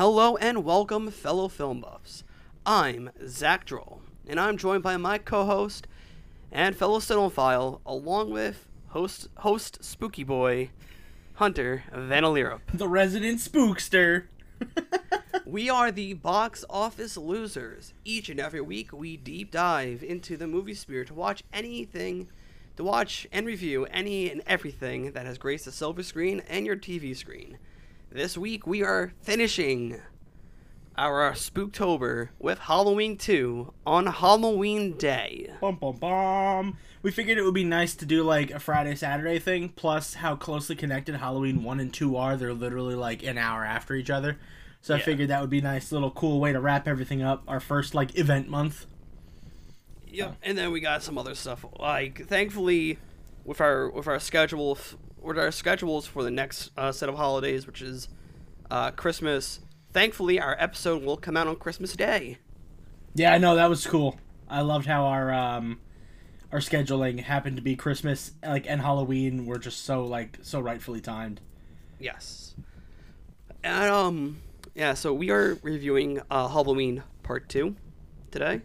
[0.00, 2.24] Hello and welcome, fellow film buffs.
[2.64, 5.86] I'm Zach Droll, and I'm joined by my co-host
[6.50, 10.70] and fellow cinephile, along with host host Spooky Boy,
[11.34, 12.60] Hunter Vanalirup.
[12.72, 14.28] the resident spookster.
[15.44, 17.92] we are the box office losers.
[18.02, 22.30] Each and every week, we deep dive into the movie sphere to watch anything,
[22.78, 26.76] to watch and review any and everything that has graced the silver screen and your
[26.76, 27.58] TV screen.
[28.12, 30.00] This week, we are finishing
[30.98, 35.52] our Spooktober with Halloween 2 on Halloween Day.
[35.60, 36.76] Bum bum bum.
[37.02, 39.68] We figured it would be nice to do like a Friday Saturday thing.
[39.76, 42.36] Plus, how closely connected Halloween one and two are.
[42.36, 44.38] They're literally like an hour after each other.
[44.80, 47.44] So I figured that would be a nice little cool way to wrap everything up.
[47.46, 48.86] Our first like event month.
[50.08, 51.64] Yep, and then we got some other stuff.
[51.78, 52.98] Like, thankfully,
[53.44, 54.76] with our with our schedule,
[55.22, 58.08] with our schedules for the next uh, set of holidays, which is
[58.70, 59.60] uh, Christmas.
[59.92, 62.38] Thankfully, our episode will come out on Christmas Day.
[63.14, 64.18] Yeah, I know that was cool.
[64.48, 65.80] I loved how our um
[66.52, 71.00] our scheduling happened to be Christmas like and Halloween were just so like so rightfully
[71.00, 71.40] timed.
[71.98, 72.54] Yes.
[73.62, 74.38] And um,
[74.74, 74.94] yeah.
[74.94, 77.76] So we are reviewing uh, Halloween Part Two
[78.30, 78.62] today.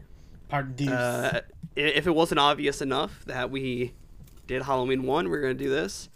[0.48, 0.88] Part D.
[0.90, 1.42] Uh,
[1.76, 3.94] if it wasn't obvious enough that we
[4.48, 6.10] did Halloween one, we're gonna do this.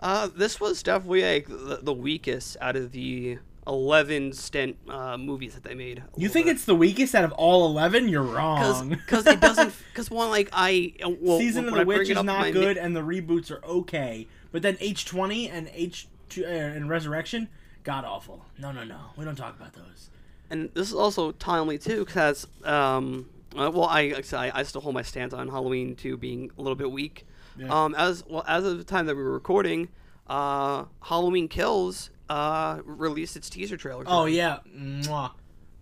[0.00, 5.54] Uh, this was definitely like the, the weakest out of the eleven stint uh, movies
[5.54, 6.02] that they made.
[6.16, 8.08] you think it's the weakest out of all eleven?
[8.08, 8.88] You're wrong.
[8.90, 12.12] because it doesn't because one like I uh, well, Season of the I Witch it
[12.12, 14.28] is up in my not mi- good, and the reboots are okay.
[14.52, 17.48] But then H twenty and H two uh, and Resurrection,
[17.82, 18.44] god awful.
[18.58, 18.98] No, no, no.
[19.16, 20.10] We don't talk about those.
[20.50, 24.52] and this is also timely too because um uh, well I, like I said, I
[24.60, 27.26] I still hold my stance on Halloween two being a little bit weak.
[27.58, 27.68] Yeah.
[27.84, 29.88] Um as well as of the time that we were recording,
[30.26, 34.04] uh Halloween Kills uh released its teaser trailer.
[34.06, 34.36] Oh today.
[34.38, 35.32] yeah, Mwah.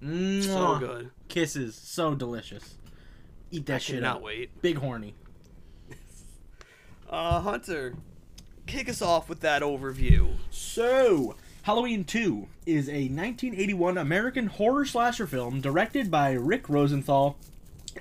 [0.02, 0.42] Mwah.
[0.44, 1.10] so good.
[1.28, 2.76] Kisses, so delicious.
[3.50, 4.22] Eat that I shit up.
[4.22, 4.60] wait.
[4.62, 5.14] Big horny.
[7.08, 7.94] Uh Hunter,
[8.66, 10.34] kick us off with that overview.
[10.50, 17.36] So, Halloween 2 is a 1981 American horror slasher film directed by Rick Rosenthal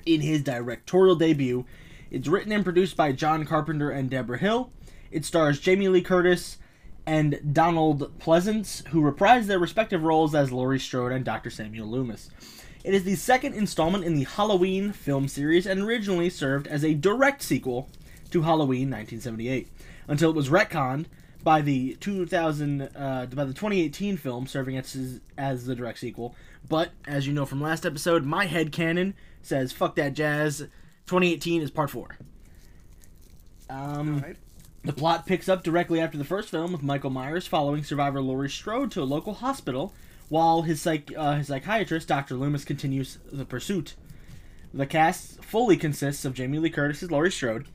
[0.05, 1.65] in his directorial debut.
[2.13, 4.69] It's written and produced by John Carpenter and Debra Hill.
[5.09, 6.59] It stars Jamie Lee Curtis
[7.07, 11.49] and Donald Pleasence, who reprise their respective roles as Laurie Strode and Dr.
[11.49, 12.29] Samuel Loomis.
[12.83, 16.93] It is the second installment in the Halloween film series and originally served as a
[16.93, 17.89] direct sequel
[18.29, 19.69] to Halloween 1978
[20.07, 21.05] until it was retconned
[21.43, 26.35] by the 2000 uh, by the 2018 film serving as as the direct sequel.
[26.69, 30.67] But as you know from last episode, my head canon says fuck that jazz.
[31.05, 32.17] 2018 is part 4.
[33.69, 34.37] Um Alright.
[34.83, 38.49] the plot picks up directly after the first film with Michael Myers following survivor Laurie
[38.49, 39.93] Strode to a local hospital
[40.29, 42.35] while his psych uh, his psychiatrist Dr.
[42.35, 43.95] Loomis continues the pursuit.
[44.73, 47.67] The cast fully consists of Jamie Lee Curtis as Laurie Strode,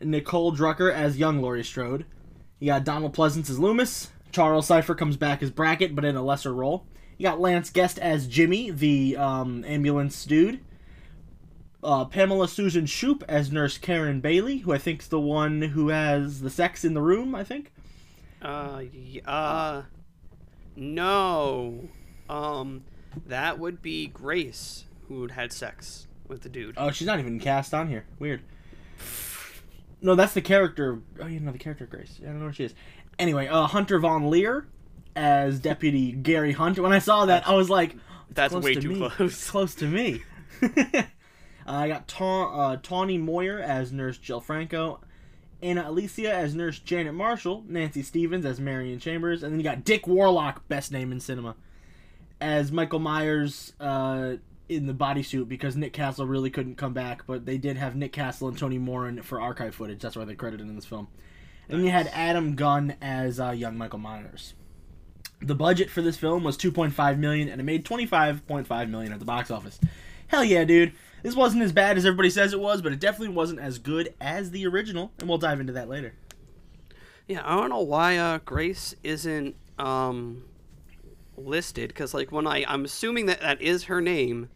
[0.00, 2.04] Nicole Drucker as young Laurie Strode.
[2.58, 4.10] You got Donald Pleasence as Loomis.
[4.30, 6.84] Charles Cipher comes back as Brackett, but in a lesser role.
[7.16, 10.60] You got Lance Guest as Jimmy, the um, ambulance dude.
[11.82, 16.40] Uh, Pamela Susan Shoop as Nurse Karen Bailey, who I think's the one who has
[16.40, 17.34] the sex in the room.
[17.34, 17.72] I think.
[18.42, 18.82] Uh,
[19.24, 19.82] uh,
[20.76, 21.88] no.
[22.28, 22.84] Um,
[23.26, 26.74] that would be Grace who had had sex with the dude.
[26.76, 28.04] Oh, she's not even cast on here.
[28.18, 28.42] Weird.
[30.00, 31.00] No, that's the character.
[31.20, 32.18] Oh, you know the character Grace.
[32.22, 32.74] I don't know where she is.
[33.18, 34.66] Anyway, uh, Hunter Von Leer
[35.16, 36.78] as Deputy Gary Hunt.
[36.78, 37.96] When I saw that, I was like,
[38.30, 38.96] That's close way to too me.
[38.98, 39.20] close.
[39.32, 40.22] It's close to me.
[41.68, 45.00] uh, I got Ta- uh, Tawny Moyer as Nurse Jill Franco,
[45.62, 49.84] Ana Alicia as Nurse Janet Marshall, Nancy Stephens as Marion Chambers, and then you got
[49.84, 51.56] Dick Warlock, best name in cinema,
[52.40, 54.36] as Michael Myers uh,
[54.68, 58.12] in the bodysuit because Nick Castle really couldn't come back, but they did have Nick
[58.12, 60.00] Castle and Tony Moran for archive footage.
[60.00, 61.08] That's why they credited in this film.
[61.68, 64.54] And you had Adam Gunn as uh, young Michael Myers.
[65.40, 69.24] The budget for this film was 2.5 million, and it made 25.5 million at the
[69.24, 69.78] box office.
[70.28, 70.92] Hell yeah, dude!
[71.22, 74.14] This wasn't as bad as everybody says it was, but it definitely wasn't as good
[74.20, 76.14] as the original, and we'll dive into that later.
[77.26, 80.44] Yeah, I don't know why uh, Grace isn't um
[81.36, 84.48] listed because like when I I'm assuming that that is her name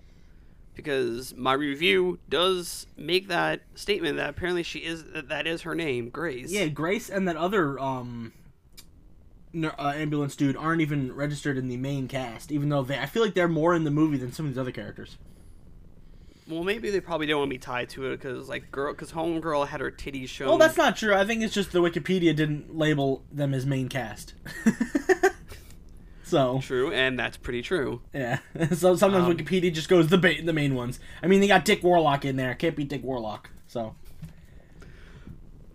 [0.75, 6.09] because my review does make that statement that apparently she is that, is her name
[6.09, 6.51] Grace.
[6.51, 8.33] Yeah, Grace and that other um,
[9.55, 13.23] uh, ambulance dude aren't even registered in the main cast, even though they I feel
[13.23, 15.19] like they're more in the movie than some of these other characters.
[16.53, 19.13] Well, maybe they probably don't want to be tied to it because like girl because
[19.13, 20.49] Homegirl had her titties shown.
[20.49, 21.15] Well, that's not true.
[21.15, 24.35] I think it's just the Wikipedia didn't label them as main cast.
[26.25, 28.01] So True, and that's pretty true.
[28.15, 28.39] yeah.
[28.73, 30.99] so sometimes Um, Wikipedia just goes the ba- the main ones.
[31.23, 32.55] I mean, they got Dick Warlock in there.
[32.55, 33.51] Can't beat Dick Warlock.
[33.67, 33.95] So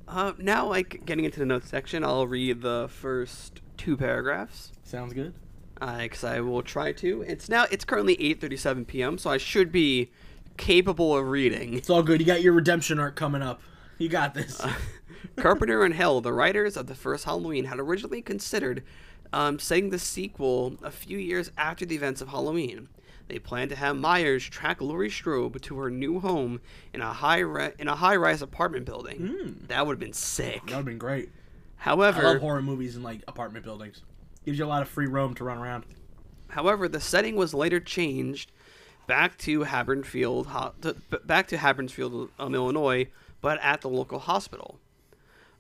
[0.08, 4.72] Uh, now, like getting into the notes section, I'll read the first two paragraphs.
[4.84, 5.36] sounds good.
[5.80, 7.22] because I will try to.
[7.22, 10.10] It's now it's currently 8:37 p.m., so I should be
[10.58, 11.74] capable of reading.
[11.74, 12.20] It's all good.
[12.20, 13.62] You got your redemption arc coming up.
[13.98, 14.62] You got this.
[15.36, 18.84] Carpenter and Hill, the writers of the first Halloween, had originally considered
[19.34, 22.90] um, setting the sequel a few years after the events of Halloween.
[23.28, 26.62] They planned to have Myers track Laurie Strode to her new home
[26.94, 29.66] in a high ri- in a high-rise apartment building.
[29.68, 30.62] That would have been sick.
[30.62, 31.30] that would have been great.
[31.76, 34.02] However, I love horror movies in like apartment buildings.
[34.46, 35.84] Gives you a lot of free roam to run around.
[36.50, 38.54] However, the setting was later changed
[39.08, 43.08] back to Haddonfield, ho- to, b- back to Haddonfield, um, Illinois,
[43.42, 44.80] but at the local hospital.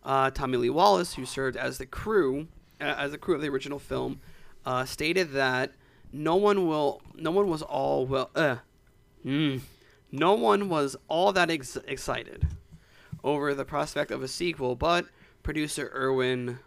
[0.03, 2.47] Uh, Tommy Lee Wallace, who served as the crew,
[2.79, 4.19] uh, as the crew of the original film,
[4.65, 5.71] uh, stated that
[6.13, 8.57] no one will, no one was all well, uh,
[9.25, 9.59] mm,
[10.11, 12.47] no one was all that ex- excited
[13.23, 15.05] over the prospect of a sequel, but
[15.43, 16.59] producer Irwin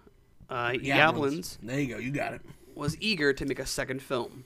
[0.51, 1.99] uh, Yablans There you go.
[1.99, 2.43] You got it.
[2.75, 4.45] was eager to make a second film.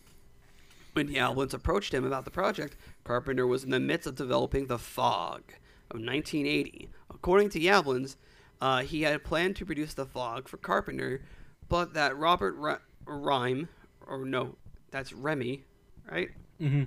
[0.94, 4.78] When Yablans approached him about the project, Carpenter was in the midst of developing The
[4.78, 5.42] Fog
[5.90, 6.88] of 1980.
[7.10, 8.14] According to Yablans,
[8.60, 11.22] uh, he had planned to produce The Fog for Carpenter,
[11.68, 12.76] but that Robert Re-
[13.06, 13.68] Rhyme,
[14.06, 14.54] or no,
[14.92, 15.64] that's Rehme,
[16.10, 16.30] right?
[16.60, 16.84] Mm-hmm.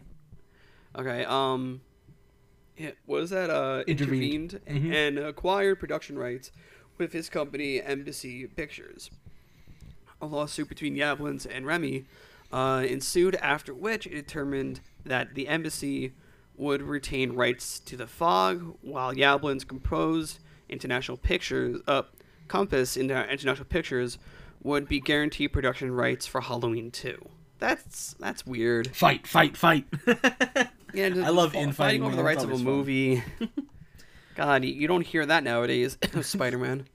[0.98, 1.82] Okay, um,
[2.78, 4.62] yeah, was that uh, Intervened.
[4.66, 6.52] intervened, and acquired production rights
[6.98, 9.12] with his company Embassy Pictures.
[10.22, 12.06] A lawsuit between Yablans and Rehme
[12.52, 16.14] uh, ensued, after which it determined that the embassy
[16.56, 20.40] would retain rights to the fog, while Yablans composed
[20.70, 22.04] International Pictures, uh,
[22.48, 24.18] Compass Inter- International Pictures
[24.64, 27.30] would be guaranteed production rights for Halloween 2.
[27.60, 28.96] That's that's weird.
[28.96, 29.86] Fight, fight, fight.
[30.94, 32.64] Yeah, I love fi- infighting, fighting over the rights of a fun.
[32.64, 33.22] movie.
[34.36, 35.98] God, you- you don't hear that nowadays.
[36.22, 36.88] Spider Man.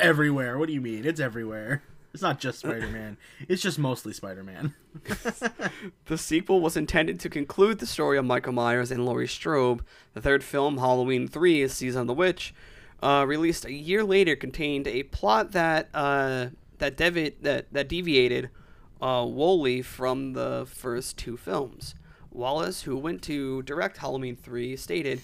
[0.00, 0.58] everywhere.
[0.58, 1.04] What do you mean?
[1.06, 1.82] It's everywhere.
[2.16, 3.18] It's not just Spider Man.
[3.46, 4.72] It's just mostly Spider Man.
[6.06, 9.82] The sequel was intended to conclude the story of Michael Myers and Laurie Strode.
[10.14, 12.54] The third film, Halloween 3, Season of the Witch,
[13.02, 16.46] uh, released a year later, contained a plot that uh,
[16.78, 18.48] that, devi- that that deviated
[19.02, 21.94] uh, wholly from the first two films.
[22.30, 25.20] Wallace, who went to direct Halloween 3, stated,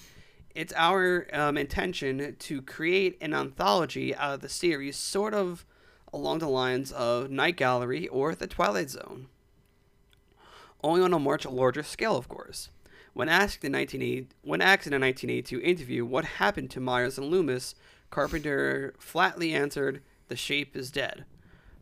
[0.54, 5.64] It's our um, intention to create an anthology out of the series, sort of
[6.12, 9.28] along the lines of Night Gallery or The Twilight Zone
[10.82, 12.70] only on a much larger scale, of course.
[13.14, 17.28] When asked in 1980, when asked in a 1982 interview what happened to Myers and
[17.28, 17.74] Loomis,
[18.10, 21.24] Carpenter flatly answered, "The shape is dead."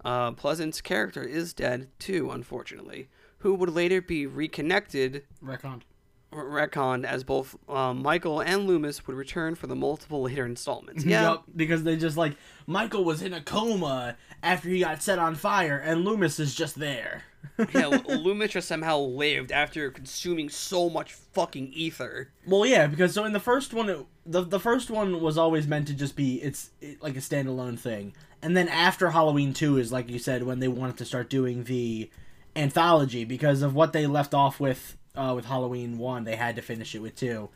[0.05, 5.83] Uh, Pleasant's character is dead too, unfortunately, who would later be reconnected, Recon.
[6.32, 11.05] Retconned, as both um, Michael and Loomis would return for the multiple later installments.
[11.11, 12.37] Yeah, Yup, because they just like
[12.67, 16.79] Michael was in a coma after he got set on fire, and Loomis is just
[16.79, 17.25] there.
[17.75, 17.87] yeah.
[18.09, 22.31] Loomis just somehow lived after consuming so much fucking ether.
[22.47, 25.66] Well, yeah, because so in the first one, it, the the first one was always
[25.66, 29.78] meant to just be it's it, like a standalone thing, and then after Halloween two
[29.78, 32.11] is like you said when they wanted to start doing the
[32.57, 36.62] anthology because of what they left off with uh, with Halloween one, they had to
[36.62, 37.49] finish it with two.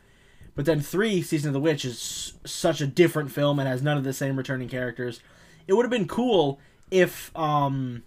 [0.55, 3.97] But then three, Season of the Witch, is such a different film and has none
[3.97, 5.19] of the same returning characters.
[5.67, 6.59] It would have been cool
[6.91, 8.03] if um,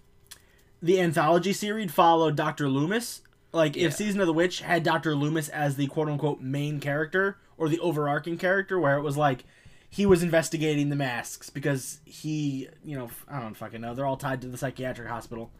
[0.81, 3.21] the anthology series followed Doctor Loomis.
[3.51, 3.87] Like Yeah.
[3.87, 7.67] if Season of the Witch had Doctor Loomis as the quote unquote main character or
[7.69, 9.43] the overarching character, where it was like
[9.89, 13.93] he was investigating the masks because he, you know, I don't fucking know.
[13.95, 15.51] They're all tied to the psychiatric hospital.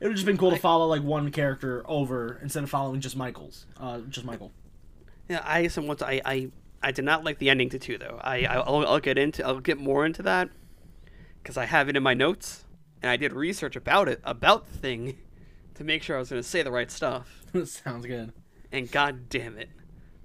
[0.00, 3.00] It would have just been cool to follow like one character over instead of following
[3.00, 4.52] just Michael's, uh, just Michael.
[5.28, 6.50] Yeah, I somewhat I, I
[6.82, 8.18] I did not like the ending to two though.
[8.22, 10.50] I I'll, I'll get into I'll get more into that
[11.42, 12.64] because I have it in my notes
[13.02, 15.18] and I did research about it about the thing
[15.74, 17.44] to make sure I was going to say the right stuff.
[17.64, 18.32] Sounds good.
[18.72, 19.68] And god damn it!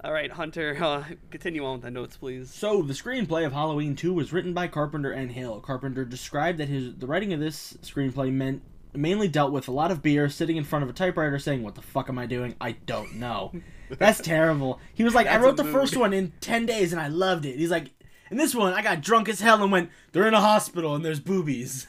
[0.02, 2.50] All right, Hunter, uh, continue on with the notes, please.
[2.50, 5.60] So the screenplay of Halloween 2 was written by Carpenter and Hill.
[5.60, 8.62] Carpenter described that his the writing of this screenplay meant
[8.94, 11.74] mainly dealt with a lot of beer, sitting in front of a typewriter, saying, "What
[11.74, 12.54] the fuck am I doing?
[12.60, 13.52] I don't know."
[13.90, 14.80] That's terrible.
[14.94, 17.56] He was like, "I wrote the first one in ten days and I loved it."
[17.56, 17.90] He's like,
[18.30, 21.04] "In this one, I got drunk as hell and went, they're in a hospital and
[21.04, 21.86] there's boobies."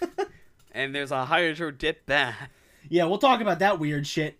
[0.74, 2.48] And there's a hydro dip bath.
[2.88, 4.38] Yeah, we'll talk about that weird shit.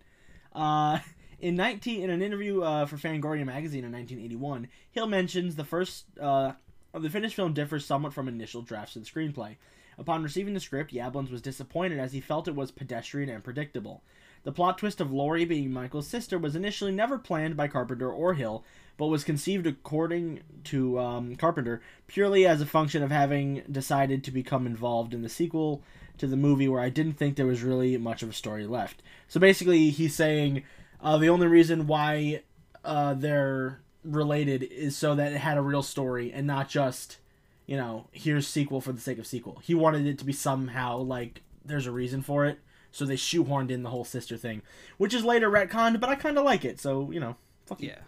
[0.55, 0.99] Uh,
[1.41, 6.07] in 19 in an interview uh, for Fangoria magazine in 1981, Hill mentions the first
[6.21, 6.53] uh,
[6.95, 9.57] the finished film differs somewhat from initial drafts of the screenplay.
[10.03, 14.03] Upon receiving the script, Yablans was disappointed as he felt it was pedestrian and predictable.
[14.43, 18.35] The plot twist of Laurie being Michael's sister was initially never planned by Carpenter or
[18.35, 18.65] Hill,
[18.97, 24.33] but was conceived according to um, Carpenter purely as a function of having decided to
[24.33, 25.85] become involved in the sequel
[26.19, 29.05] to the movie where I didn't think there was really much of a story left.
[29.29, 30.65] So basically, he's saying
[31.01, 32.43] uh, the only reason why
[32.85, 37.19] uh, they're related is so that it had a real story and not just,
[37.67, 39.61] you know, here's sequel for the sake of sequel.
[39.63, 42.59] He wanted it to be somehow like there's a reason for it,
[42.91, 44.63] so they shoehorned in the whole sister thing,
[44.99, 46.81] which is later retconned, but I kind of like it.
[46.81, 47.81] So you know, fuck.
[47.81, 47.99] Yeah.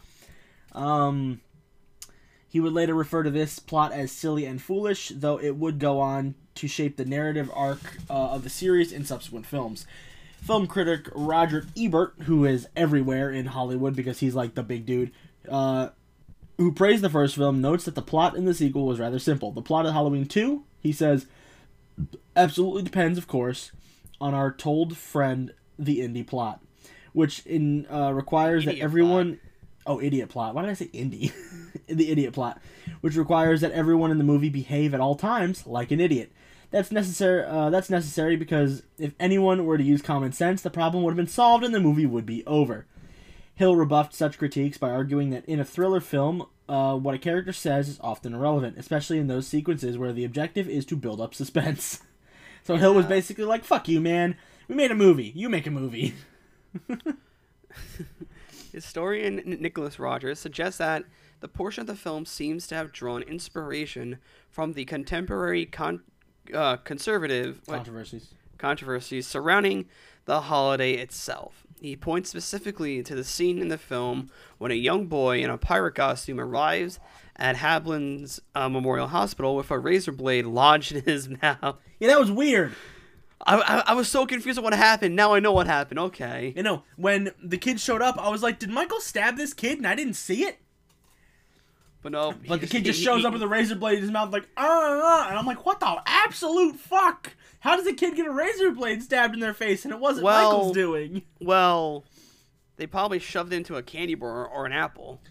[0.72, 1.40] Um,
[2.48, 6.00] he would later refer to this plot as silly and foolish, though it would go
[6.00, 9.86] on to shape the narrative arc uh, of the series in subsequent films.
[10.40, 15.10] Film critic Roger Ebert, who is everywhere in Hollywood because he's like the big dude,
[15.48, 15.88] uh,
[16.58, 19.50] who praised the first film, notes that the plot in the sequel was rather simple.
[19.50, 21.26] The plot of Halloween 2, he says,
[22.36, 23.72] absolutely depends, of course,
[24.20, 26.60] on our told friend, the indie plot,
[27.12, 29.40] which in uh, requires that Idiot everyone.
[29.86, 30.54] Oh, idiot plot.
[30.54, 31.30] Why did I say indie?
[31.88, 32.58] the idiot plot,
[33.02, 36.32] which requires that everyone in the movie behave at all times like an idiot.
[36.70, 37.44] That's necessary.
[37.44, 41.16] Uh, that's necessary because if anyone were to use common sense, the problem would have
[41.16, 42.86] been solved and the movie would be over.
[43.56, 47.52] Hill rebuffed such critiques by arguing that in a thriller film, uh, what a character
[47.52, 51.34] says is often irrelevant, especially in those sequences where the objective is to build up
[51.34, 52.00] suspense.
[52.64, 54.36] so Hill was basically like, "Fuck you, man.
[54.66, 55.32] We made a movie.
[55.34, 56.14] You make a movie."
[58.72, 61.04] Historian Nicholas Rogers suggests that
[61.40, 64.18] the portion of the film seems to have drawn inspiration
[64.50, 66.02] from the contemporary con-
[66.52, 68.34] uh, conservative what, Controversies.
[68.58, 69.86] controversies surrounding
[70.24, 71.66] the holiday itself.
[71.80, 75.58] He points specifically to the scene in the film when a young boy in a
[75.58, 76.98] pirate costume arrives
[77.36, 81.76] at Hablin's uh, Memorial Hospital with a razor blade lodged in his mouth.
[81.98, 82.74] Yeah, that was weird.
[83.46, 85.14] I, I, I was so confused at what happened.
[85.14, 85.98] Now I know what happened.
[85.98, 86.54] Okay.
[86.56, 89.78] You know, when the kid showed up, I was like, "Did Michael stab this kid?"
[89.78, 90.58] And I didn't see it.
[92.04, 92.34] But no.
[92.46, 94.46] But the kid just shows he- up with a razor blade in his mouth, like,
[94.58, 97.32] ah, and I'm like, what the absolute fuck?
[97.60, 100.24] How does a kid get a razor blade stabbed in their face and it wasn't
[100.24, 101.22] Well- Michael's doing?
[101.40, 102.04] Well,
[102.76, 105.22] they probably shoved it into a candy bar or an apple.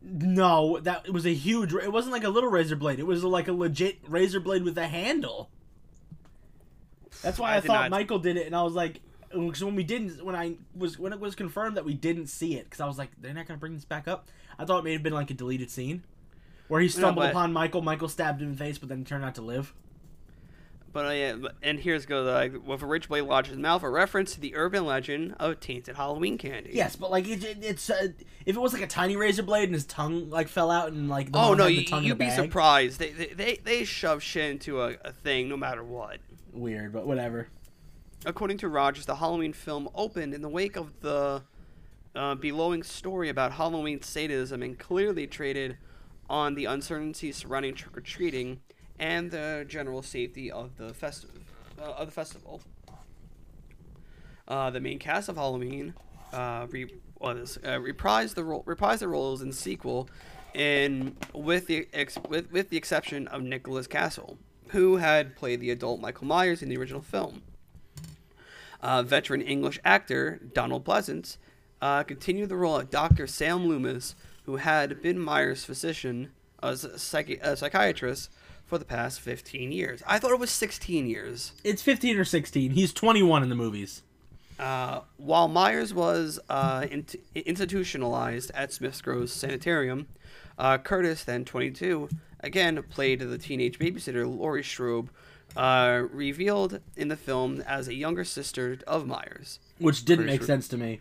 [0.00, 1.72] No, that it was a huge.
[1.74, 3.00] It wasn't like a little razor blade.
[3.00, 5.50] It was like a legit razor blade with a handle.
[7.22, 9.00] That's why I, I thought not- Michael did it, and I was like,
[9.32, 12.54] because when we didn't, when I was when it was confirmed that we didn't see
[12.56, 14.28] it, because I was like, they're not gonna bring this back up.
[14.58, 16.02] I thought it may have been like a deleted scene,
[16.72, 17.82] where he stumbled but- upon Michael.
[17.82, 19.74] Michael stabbed him in the face, but then he turned out to live.
[20.90, 23.82] But uh, yeah, and here's go like with a rich blade lodged in his mouth,
[23.82, 26.70] a reference to the urban legend of tainted Halloween candy.
[26.72, 28.08] Yes, but like it, it, it's uh,
[28.46, 31.10] if it was like a tiny razor blade and his tongue like fell out and
[31.10, 32.42] like the Oh no, the you, you'd be bag.
[32.42, 32.98] surprised.
[32.98, 36.20] They, they they they shove shit into a, a thing no matter what.
[36.54, 37.48] Weird, but whatever.
[38.24, 41.42] According to Rogers, the Halloween film opened in the wake of the
[42.14, 45.76] uh, bellowing story about Halloween sadism and clearly traded
[46.32, 48.58] on the uncertainty surrounding trick or treating
[48.98, 51.30] and the general safety of the festive
[51.78, 52.62] uh, of the festival.
[54.48, 55.94] Uh, the main cast of Halloween
[56.32, 60.08] uh, re- what is, uh, reprised the role reprised the roles in the sequel,
[60.54, 65.70] in with the ex- with, with the exception of Nicholas Castle, who had played the
[65.70, 67.42] adult Michael Myers in the original film.
[68.80, 71.36] Uh, veteran English actor Donald Pleasence
[71.80, 73.26] uh, continued the role of Dr.
[73.26, 76.30] Sam Loomis, who had been Myers' physician
[76.62, 78.30] as a, psychi- a psychiatrist
[78.64, 80.02] for the past 15 years.
[80.06, 81.52] I thought it was 16 years.
[81.64, 82.70] It's 15 or 16.
[82.70, 84.02] He's 21 in the movies.
[84.58, 90.06] Uh, while Myers was uh, int- institutionalized at Smith's Grove Sanitarium,
[90.58, 92.08] uh, Curtis, then 22,
[92.40, 95.08] again played the teenage babysitter Laurie Strode,
[95.56, 99.58] uh, revealed in the film as a younger sister of Myers.
[99.78, 101.00] Which didn't Pretty make sense to me.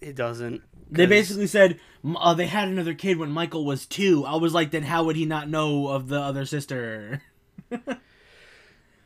[0.00, 0.62] It doesn't.
[0.90, 4.24] They basically said uh, they had another kid when Michael was two.
[4.24, 7.22] I was like, then how would he not know of the other sister?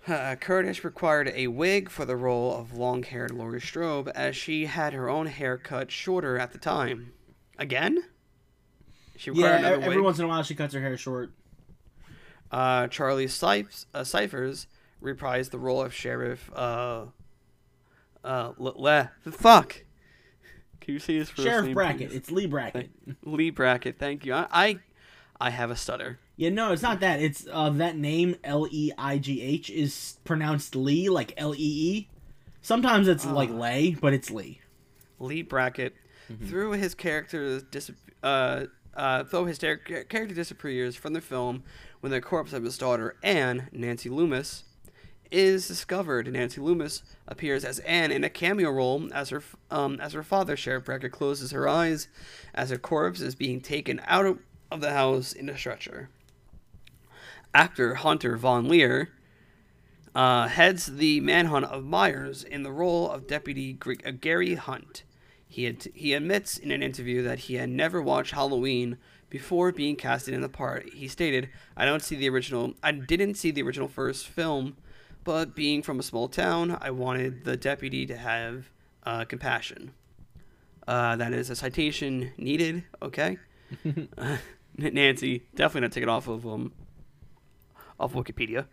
[0.06, 4.92] Uh, Curtis required a wig for the role of long-haired Laurie Strode, as she had
[4.92, 7.12] her own hair cut shorter at the time.
[7.58, 8.04] Again?
[9.16, 10.04] She yeah, required another e- every wig.
[10.04, 11.30] once in a while she cuts her hair short.
[12.52, 14.66] Uh, Charlie Cypher, uh, Cyphers
[15.02, 16.50] reprised the role of Sheriff.
[16.54, 17.06] Uh,
[18.22, 19.84] uh, Le, Le- fuck.
[20.84, 22.10] Can you say his first Sheriff name, Brackett.
[22.10, 22.16] please?
[22.16, 22.90] It's Lee Brackett.
[23.24, 23.98] Lee Brackett.
[23.98, 24.34] Thank you.
[24.34, 24.78] I, I,
[25.40, 26.18] I have a stutter.
[26.36, 27.20] Yeah, no, it's not that.
[27.20, 31.58] It's uh, that name L E I G H is pronounced Lee, like L E
[31.58, 32.08] E.
[32.60, 33.54] Sometimes it's like Ah.
[33.54, 34.60] Lay, but it's Lee.
[35.18, 35.94] Lee Brackett,
[36.32, 36.46] Mm-hmm.
[36.46, 37.90] through his character's dis-
[38.22, 38.64] uh,
[38.96, 41.62] uh, though his ter- character disappears from the film
[42.00, 44.64] when the corpse of his daughter Anne, Nancy Loomis,
[45.30, 46.30] is discovered.
[46.32, 50.56] Nancy Loomis appears as Anne in a cameo role as her um, as her father,
[50.56, 52.08] Sheriff Brecker, closes her eyes
[52.54, 54.38] as her corpse is being taken out of,
[54.80, 56.08] the house in a stretcher.
[57.54, 59.12] Actor Hunter Von Leer
[60.16, 65.04] uh, heads the manhunt of Myers in the role of Deputy uh, Gary Hunt.
[65.46, 68.98] He, he admits in an interview that he had never watched Halloween
[69.30, 70.92] before being casted in the part.
[70.92, 72.74] He stated, "I don't see the original.
[72.82, 74.76] I didn't see the original first film,
[75.24, 78.70] but being from a small town, I wanted the deputy to have
[79.04, 79.92] uh, compassion.
[80.86, 82.84] Uh, that is a citation needed.
[83.02, 83.38] Okay,
[84.18, 84.36] uh,
[84.76, 86.72] Nancy definitely not take it off of um
[87.98, 88.66] off Wikipedia.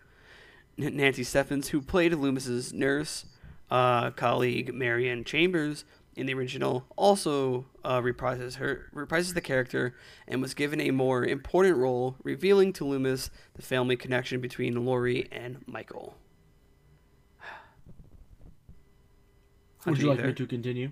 [0.77, 3.25] N- Nancy Steffens, who played Loomis's nurse
[3.69, 9.95] uh, colleague Marion Chambers in the original, also uh, reprises her reprises the character
[10.27, 15.29] and was given a more important role, revealing to Loomis the family connection between Laurie
[15.31, 16.15] and Michael.
[19.85, 20.91] Would you like me to continue?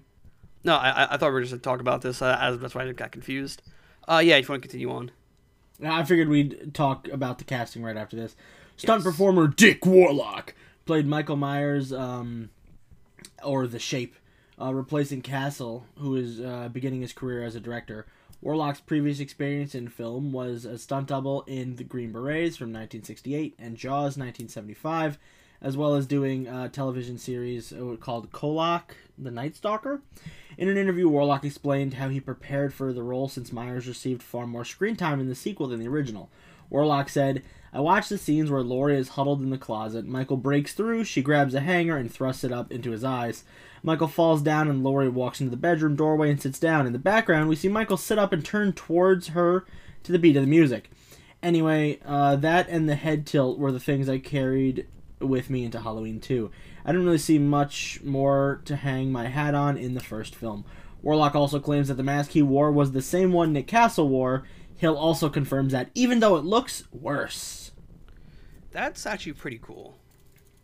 [0.64, 2.22] No, I, I thought we were just going to talk about this.
[2.22, 3.62] Uh, that's why I got confused.
[4.08, 5.12] Uh, yeah, if you want to continue on.
[5.84, 8.36] I figured we'd talk about the casting right after this.
[8.76, 9.12] Stunt yes.
[9.12, 10.54] performer Dick Warlock
[10.86, 12.50] played Michael Myers, um,
[13.44, 14.16] or The Shape,
[14.60, 18.06] uh, replacing Castle, who is uh, beginning his career as a director.
[18.42, 23.56] Warlock's previous experience in film was a stunt double in The Green Berets from 1968
[23.60, 25.20] and Jaws 1975
[25.62, 30.02] as well as doing a television series uh, called Kolchak, the Night Stalker.
[30.58, 34.48] In an interview, Warlock explained how he prepared for the role since Myers received far
[34.48, 36.30] more screen time in the sequel than the original.
[36.70, 40.06] Warlock said, I watched the scenes where Laurie is huddled in the closet.
[40.06, 43.44] Michael breaks through, she grabs a hanger and thrusts it up into his eyes.
[43.84, 46.88] Michael falls down and Laurie walks into the bedroom doorway and sits down.
[46.88, 49.66] In the background, we see Michael sit up and turn towards her
[50.04, 50.90] to the beat of the music.
[51.42, 54.88] Anyway, uh, that and the head tilt were the things I carried
[55.20, 56.50] with me into Halloween 2.
[56.86, 60.66] I didn't really see much more to hang my hat on in the first film.
[61.02, 64.44] Warlock also claims that the mask he wore was the same one Nick Castle wore.
[64.76, 67.72] Hill also confirms that, even though it looks worse.
[68.72, 69.98] That's actually pretty cool.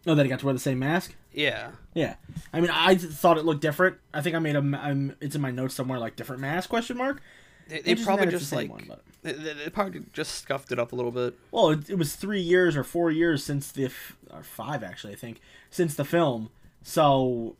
[0.08, 1.16] Oh, that he got to wear the same mask?
[1.32, 1.72] Yeah.
[1.94, 2.16] Yeah.
[2.54, 3.98] I mean, I thought it looked different.
[4.14, 4.60] I think I made a.
[4.60, 7.22] I'm, it's in my notes somewhere, like different mask question mark.
[7.68, 8.90] They, they probably just like one,
[9.24, 11.34] they, they, probably just scuffed it up a little bit.
[11.52, 13.90] Well, it, it was three years or four years since the
[14.32, 16.50] or five actually, I think, since the film.
[16.84, 17.56] So,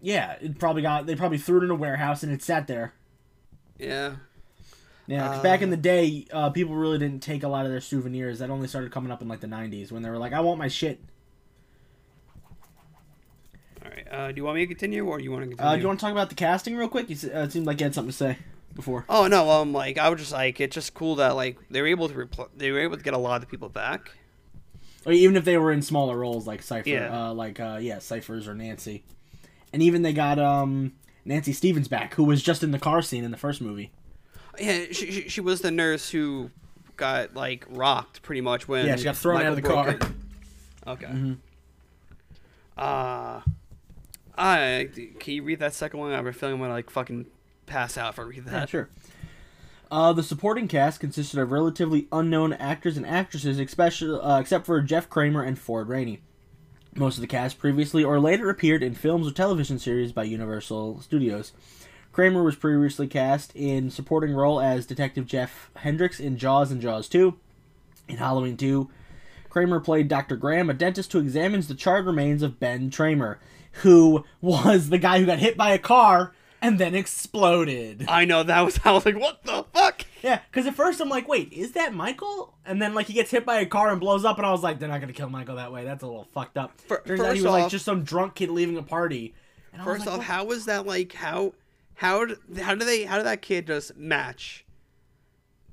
[0.00, 2.94] yeah, it probably got they probably threw it in a warehouse and it sat there.
[3.78, 4.16] Yeah.
[5.06, 7.80] Yeah, uh, back in the day, uh, people really didn't take a lot of their
[7.80, 8.38] souvenirs.
[8.38, 10.58] That only started coming up in like the '90s when they were like, "I want
[10.58, 11.00] my shit."
[13.84, 14.06] All right.
[14.08, 15.70] Uh, do you want me to continue, or do you want to continue?
[15.70, 17.10] Uh, do you want to talk about the casting real quick?
[17.10, 18.38] You, uh, it seemed like you had something to say
[18.74, 19.04] before.
[19.08, 21.88] Oh no, um, like I was just like it's just cool that like they were
[21.88, 24.12] able to repl- they were able to get a lot of the people back.
[25.04, 27.28] Or even if they were in smaller roles like Cipher, yeah.
[27.28, 29.02] Uh, like uh, yeah, Cyphers or Nancy,
[29.72, 30.92] and even they got um
[31.24, 33.90] Nancy Stephens back, who was just in the car scene in the first movie.
[34.58, 36.50] Yeah, she, she, she was the nurse who
[36.96, 39.90] got like rocked pretty much when yeah she got thrown Michael out of the car.
[39.90, 40.02] It.
[40.86, 41.06] Okay.
[41.06, 41.32] Mm-hmm.
[42.76, 43.40] Uh,
[44.36, 46.12] I can you read that second one?
[46.12, 47.26] I have a feeling I'm gonna like fucking
[47.66, 48.52] pass out if I read that.
[48.52, 48.88] Yeah, sure.
[49.90, 54.80] Uh, the supporting cast consisted of relatively unknown actors and actresses, especially uh, except for
[54.80, 56.22] Jeff Kramer and Ford Rainey.
[56.94, 61.02] Most of the cast previously or later appeared in films or television series by Universal
[61.02, 61.52] Studios.
[62.12, 67.08] Kramer was previously cast in supporting role as Detective Jeff Hendricks in Jaws and Jaws
[67.08, 67.38] 2.
[68.08, 68.90] In Halloween 2,
[69.48, 70.36] Kramer played Dr.
[70.36, 73.36] Graham, a dentist who examines the charred remains of Ben Tramer,
[73.82, 78.06] who was the guy who got hit by a car and then exploded.
[78.08, 78.78] I know that was.
[78.84, 80.06] I was like, what the fuck?
[80.22, 82.54] Yeah, because at first I'm like, wait, is that Michael?
[82.64, 84.62] And then like he gets hit by a car and blows up, and I was
[84.62, 85.84] like, they're not gonna kill Michael that way.
[85.84, 86.80] That's a little fucked up.
[86.80, 89.34] For, Turns out he was off, like just some drunk kid leaving a party.
[89.84, 90.26] first like, off, what?
[90.26, 91.12] how was that like?
[91.12, 91.52] How
[91.94, 92.26] how
[92.60, 94.64] how do they how did that kid just match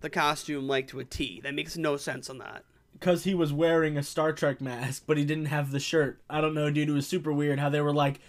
[0.01, 1.39] the costume like to a T?
[1.41, 2.63] That makes no sense on that.
[2.93, 6.19] Because he was wearing a Star Trek mask, but he didn't have the shirt.
[6.29, 6.89] I don't know, dude.
[6.89, 8.19] It was super weird how they were like,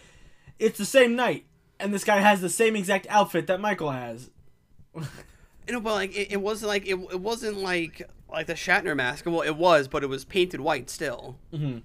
[0.60, 1.46] it's the same night
[1.80, 4.30] and this guy has the same exact outfit that Michael has.
[4.94, 5.02] you
[5.72, 9.26] know, but like it, it wasn't like it, it wasn't like like the Shatner mask.
[9.26, 11.36] Well, it was, but it was painted white still.
[11.52, 11.78] Mm-hmm.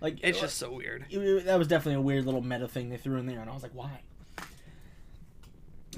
[0.00, 1.06] Like it's it, just so weird.
[1.10, 3.54] It, that was definitely a weird little meta thing they threw in there, and I
[3.54, 4.00] was like, why?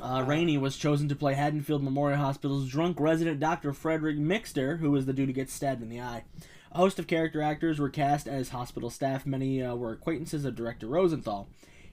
[0.01, 3.75] Uh, Rainey was chosen to play Haddonfield Memorial Hospital's drunk resident Dr.
[3.75, 6.25] Frederick Mixter, who was the dude who gets stabbed in the eye.
[6.73, 9.27] A host of character actors were cast as hospital staff.
[9.27, 11.47] Many uh, were acquaintances of director Rosenthal.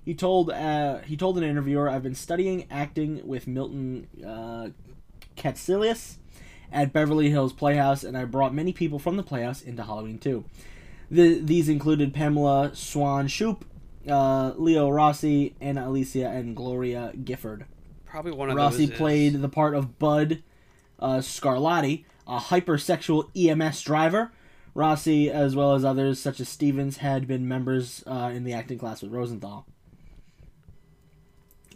[0.06, 4.70] He told uh, he told an interviewer, "I've been studying acting with Milton uh,
[5.38, 6.18] Katselas
[6.72, 10.46] at Beverly Hills Playhouse, and I brought many people from the Playhouse into Halloween too."
[11.12, 13.66] The, these included Pamela Swan Shoop,
[14.08, 17.66] uh, Leo Rossi, Ana Alicia, and Gloria Gifford.
[18.06, 18.92] Probably one of Rossi those.
[18.92, 20.44] is- played the part of Bud
[21.00, 24.32] uh, Scarlatti, a hypersexual EMS driver.
[24.76, 28.78] Rossi, as well as others such as Stephens, had been members uh, in the acting
[28.78, 29.66] class with Rosenthal.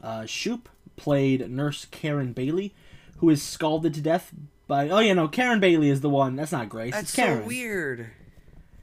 [0.03, 2.73] Uh, Shoop played nurse Karen Bailey,
[3.17, 4.33] who is scalded to death
[4.67, 4.89] by.
[4.89, 6.35] Oh yeah, no, Karen Bailey is the one.
[6.35, 6.91] That's not Grace.
[6.91, 7.43] That's it's Karen.
[7.43, 8.07] so weird.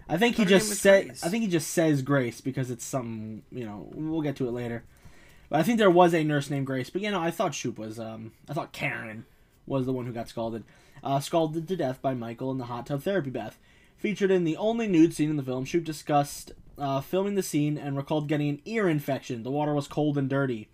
[0.09, 1.16] I think he just said.
[1.22, 3.42] I think he just says Grace because it's something.
[3.52, 4.83] You know, we'll get to it later.
[5.50, 6.90] But I think there was a nurse named Grace.
[6.90, 8.00] But you know, I thought Shoop was.
[8.00, 9.26] Um, I thought Karen
[9.66, 10.64] was the one who got scalded.
[11.02, 13.59] Uh, scalded to death by Michael in the hot tub therapy bath.
[13.96, 17.76] Featured in the only nude scene in the film, Shoop discussed uh, filming the scene
[17.76, 19.42] and recalled getting an ear infection.
[19.42, 20.68] The water was cold and dirty.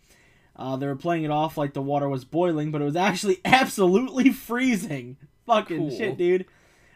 [0.59, 3.41] Uh, they were playing it off like the water was boiling, but it was actually
[3.45, 5.17] absolutely freezing.
[5.47, 5.97] Fucking Cool.
[5.97, 6.47] shit, dude.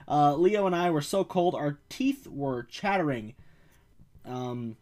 [0.09, 3.35] Uh, Leo and I were so cold our teeth were chattering.
[4.25, 4.77] Um,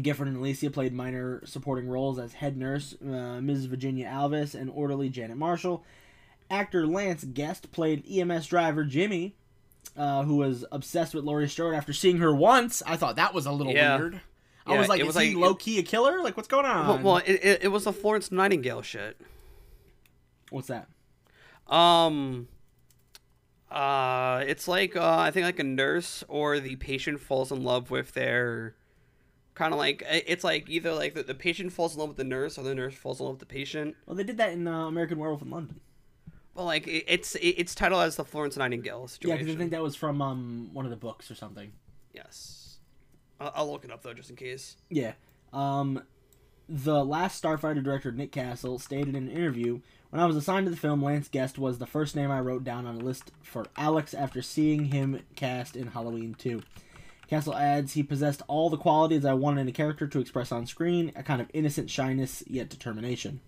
[0.00, 3.66] Gifford and Alicia played minor supporting roles as head nurse uh, Ms.
[3.66, 5.84] Virginia Alvis and orderly Janet Marshall.
[6.50, 9.36] Actor Lance Guest played EMS driver Jimmy,
[9.96, 12.82] uh, who was obsessed with Laurie Strode after seeing her once.
[12.86, 13.96] I thought that was a little Yeah.
[13.98, 14.20] weird.
[14.66, 16.22] I Yeah, was like, it is was he like- low key a killer?
[16.22, 16.86] Like, what's going on?
[16.88, 19.16] Well, well it, it, it was the Florence Nightingale shit.
[20.50, 20.88] what's that?
[21.66, 22.48] Um,
[23.70, 27.90] uh, it's like uh, I think like a nurse or the patient falls in love
[27.90, 28.74] with their
[29.54, 32.24] kind of like it's like either like the, the patient falls in love with the
[32.24, 33.96] nurse or the nurse falls in love with the patient.
[34.06, 35.80] Well, they did that in uh, American Werewolf in London.
[36.54, 39.72] Well, like it, it's it, it's titled as the Florence Nightingale Yeah, because I think
[39.72, 41.72] that was from um, one of the books or something.
[42.14, 42.63] yes,
[43.40, 44.76] I'll, I'll look it up though just in case.
[44.90, 45.12] Yeah.
[45.52, 46.02] Um,
[46.68, 50.70] the last Starfighter director, Nick Castle, stated in an interview When I was assigned to
[50.70, 53.66] the film, Lance Guest was the first name I wrote down on a list for
[53.76, 56.62] Alex after seeing him cast in Halloween 2.
[57.28, 60.66] Castle adds he possessed all the qualities I wanted in a character to express on
[60.66, 63.40] screen a kind of innocent shyness, yet determination.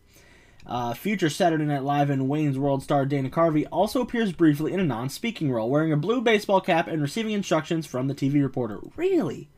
[0.66, 4.80] Uh, future Saturday Night Live and Wayne's World star Dana Carvey also appears briefly in
[4.80, 8.42] a non speaking role, wearing a blue baseball cap and receiving instructions from the TV
[8.42, 8.80] reporter.
[8.96, 9.48] Really?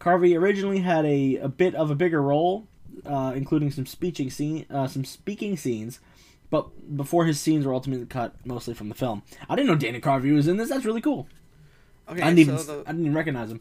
[0.00, 2.66] Carvey originally had a, a bit of a bigger role,
[3.06, 6.00] uh, including some speaking scene, uh, some speaking scenes,
[6.48, 9.22] but before his scenes were ultimately cut mostly from the film.
[9.48, 10.70] I didn't know Danny Carvey was in this.
[10.70, 11.28] That's really cool.
[12.08, 13.60] Okay, I didn't even so the I didn't even recognize him.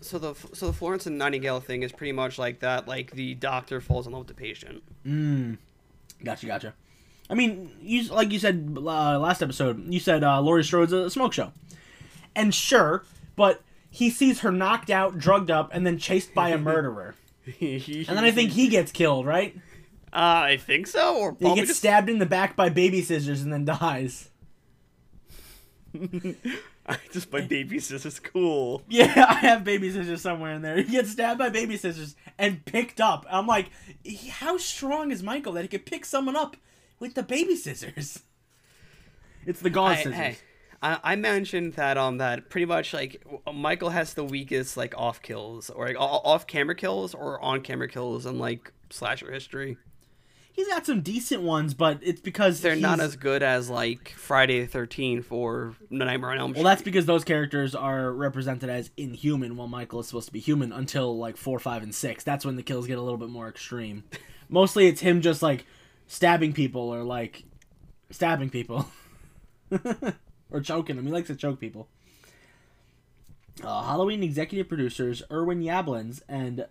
[0.00, 2.88] so the so the Florence and Nightingale thing is pretty much like that.
[2.88, 4.82] Like the doctor falls in love with the patient.
[5.04, 5.58] Mm.
[6.24, 6.74] Gotcha, gotcha.
[7.28, 9.92] I mean, you like you said uh, last episode.
[9.92, 11.52] You said uh, Laurie Strode's a smoke show,
[12.34, 13.04] and sure,
[13.36, 17.14] but he sees her knocked out, drugged up, and then chased by a murderer,
[17.60, 19.54] and then I think he gets killed, right?
[20.12, 23.42] Uh, I think so, or He gets just stabbed in the back by baby scissors
[23.42, 24.28] and then dies.
[27.12, 28.18] just by baby scissors.
[28.18, 28.82] Cool.
[28.88, 30.76] Yeah, I have baby scissors somewhere in there.
[30.76, 33.24] He gets stabbed by baby scissors and picked up.
[33.30, 33.70] I'm like,
[34.30, 36.56] how strong is Michael that he could pick someone up
[36.98, 38.20] with the baby scissors?
[39.46, 40.14] It's the gauze I, scissors.
[40.14, 40.36] hey,
[40.82, 45.22] I, I mentioned that um that pretty much like Michael has the weakest like off
[45.22, 49.76] kills or like off camera kills or on camera kills in like slasher history.
[50.52, 54.60] He's got some decent ones, but it's because They're not as good as like Friday
[54.60, 56.62] the Thirteenth or Nightmare on Elm Street.
[56.62, 60.40] Well, that's because those characters are represented as inhuman, while Michael is supposed to be
[60.40, 62.24] human until like four, five, and six.
[62.24, 64.04] That's when the kills get a little bit more extreme.
[64.48, 65.64] Mostly, it's him just like
[66.08, 67.44] stabbing people or like
[68.10, 68.86] stabbing people
[70.50, 71.06] or choking them.
[71.06, 71.88] He likes to choke people.
[73.62, 76.66] Uh, Halloween executive producers Irwin Yablans and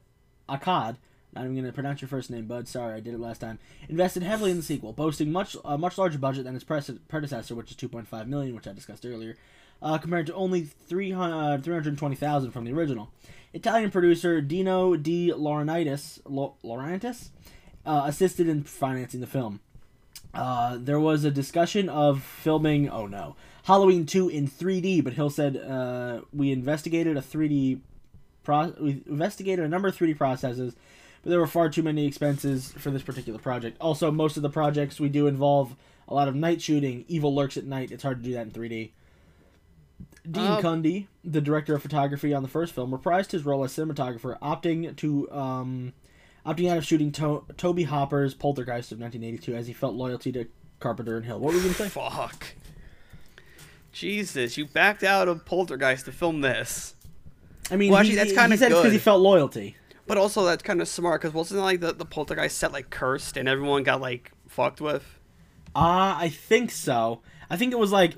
[0.48, 0.98] Akkad.
[1.34, 2.68] Not even gonna pronounce your first name, bud.
[2.68, 3.60] Sorry, I did it last time.
[3.88, 7.54] Invested heavily in the sequel, boasting much a much larger budget than its prece- predecessor,
[7.54, 9.38] which is 2.5 million, which I discussed earlier,
[9.82, 13.12] uh, compared to only 300 320,000 from the original.
[13.54, 17.30] Italian producer Dino De Laurentiis, Lo- Laurentis
[17.86, 19.60] uh, assisted in financing the film.
[20.34, 22.90] Uh, there was a discussion of filming.
[22.90, 23.36] Oh no,
[23.70, 27.80] Halloween two in 3D, but Hill said uh, we investigated a 3D.
[28.44, 30.76] Pro- we investigated a number of 3D processes,
[31.22, 33.78] but there were far too many expenses for this particular project.
[33.80, 35.76] Also, most of the projects we do involve
[36.08, 37.06] a lot of night shooting.
[37.08, 37.92] Evil lurks at night.
[37.92, 38.90] It's hard to do that in 3D.
[40.32, 43.72] Dean Uh, Cundy, the director of photography on the first film, reprised his role as
[43.72, 45.94] cinematographer, opting to um,
[46.44, 50.48] opting out of shooting to- Tobe Hooper's Poltergeist of 1982 as he felt loyalty to
[50.80, 51.40] Carpenter and Hill.
[51.40, 51.90] What were you gonna say?
[51.90, 52.48] fuck.
[54.00, 56.96] Jesus, you backed out of Poltergeist to film this.
[57.70, 59.76] I mean, Well, he, actually, that's he said because he felt loyalty.
[60.08, 62.90] But also, that's kind of smart because wasn't it like the, the poltergeist set like
[62.90, 65.20] cursed and everyone got like fucked with?
[65.76, 67.22] Ah, I think so.
[67.50, 68.14] I think it was like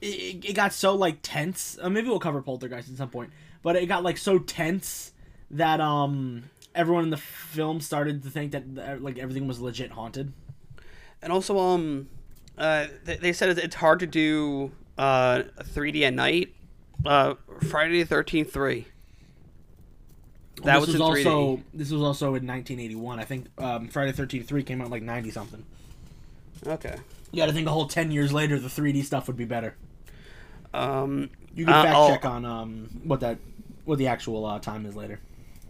[0.00, 1.78] it, it got so like tense.
[1.80, 3.30] Uh, maybe we'll cover Poltergeist at some point.
[3.62, 5.12] but it got like so tense
[5.50, 9.90] that um everyone in the film started to think that uh, like everything was legit
[9.90, 10.32] haunted.
[11.20, 12.08] And also, um,
[12.56, 16.54] uh, they, they said it's hard to do uh 3D at night.
[17.04, 17.34] Uh,
[17.68, 18.86] Friday the Thirteenth Three.
[20.64, 21.30] That this was, was, in 3D.
[21.32, 23.18] also this was also in 1981.
[23.18, 25.64] I think um, Friday the Thirteenth Three came out like 90 something.
[26.66, 26.96] Okay.
[27.32, 29.76] You got to think a whole 10 years later the 3D stuff would be better.
[30.74, 31.30] Um.
[31.54, 33.38] You can Uh, fact I'll- check on um what that
[33.84, 35.18] what the actual uh, time is later.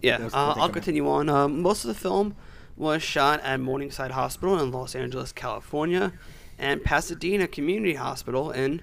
[0.01, 0.73] Yeah, Those- uh, I'll come out.
[0.73, 1.29] continue on.
[1.29, 2.35] Um, most of the film
[2.77, 6.13] was shot at Morningside Hospital in Los Angeles, California,
[6.59, 8.81] and Pasadena Community Hospital in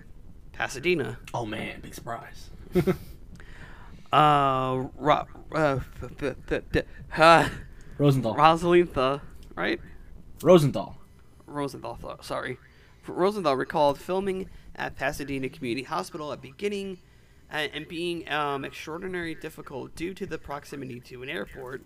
[0.58, 1.18] Pasadena.
[1.32, 2.50] Oh man, big surprise.
[4.10, 5.80] Uh, Ro- uh,
[7.18, 7.48] uh,
[7.98, 8.34] Rosenthal.
[8.34, 9.20] Rosalintha,
[9.54, 9.78] right?
[10.42, 10.96] Rosenthal.
[11.46, 12.56] Rosenthal, sorry.
[13.06, 17.00] Rosenthal recalled filming at Pasadena Community Hospital at beginning
[17.50, 21.82] and, and being um, extraordinarily difficult due to the proximity to an airport,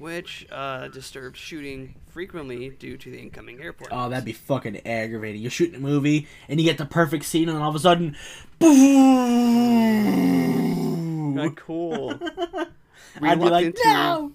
[0.00, 3.90] which uh, disturbed shooting frequently due to the incoming airport.
[3.92, 5.42] Oh, that'd be fucking aggravating.
[5.42, 7.80] You're shooting a movie and you get the perfect scene, and then all of a
[7.80, 8.16] sudden,
[8.58, 10.30] boom!
[11.34, 12.14] Not cool.
[13.22, 14.32] I'd be like, no.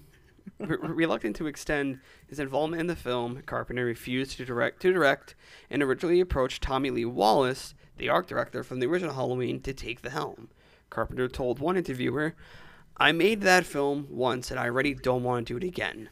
[0.58, 5.34] Re- reluctant to extend his involvement in the film, Carpenter refused to direct to direct
[5.68, 10.02] and originally approached Tommy Lee Wallace, the art director from the original Halloween, to take
[10.02, 10.48] the helm.
[10.88, 12.34] Carpenter told one interviewer,
[12.96, 16.10] "I made that film once and I already don't want to do it again."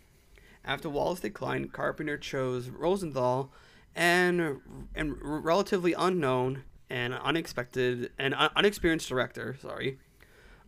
[0.64, 3.53] After Wallace declined, Carpenter chose Rosenthal,
[3.94, 4.61] and
[4.94, 9.57] and relatively unknown and unexpected and un- unexperienced director.
[9.61, 9.99] Sorry,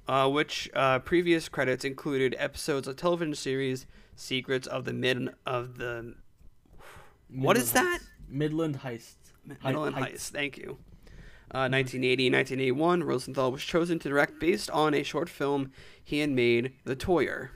[0.06, 5.78] uh, which uh, previous credits included episodes of television series Secrets of the Mid of
[5.78, 6.14] the
[7.28, 8.00] what is Midland that?
[8.28, 9.14] Midland Heist.
[9.44, 10.10] Midland Heights.
[10.10, 10.28] Heights.
[10.30, 10.78] Thank you.
[11.56, 15.72] Uh, 1980 1981, Rosenthal was chosen to direct based on a short film
[16.04, 17.48] he had made, The Toyer,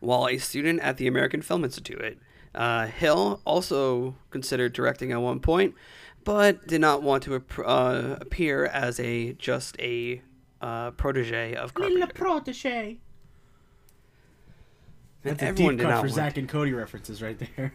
[0.00, 2.18] while a student at the American Film Institute.
[2.56, 5.76] Uh, Hill also considered directing at one point,
[6.24, 10.20] but did not want to ap- uh, appear as a just a
[10.60, 12.14] uh, protege of Little Carpenter.
[12.14, 12.98] protege.
[15.22, 17.72] And That's a everyone deep cut for want- Zach and Cody references right there.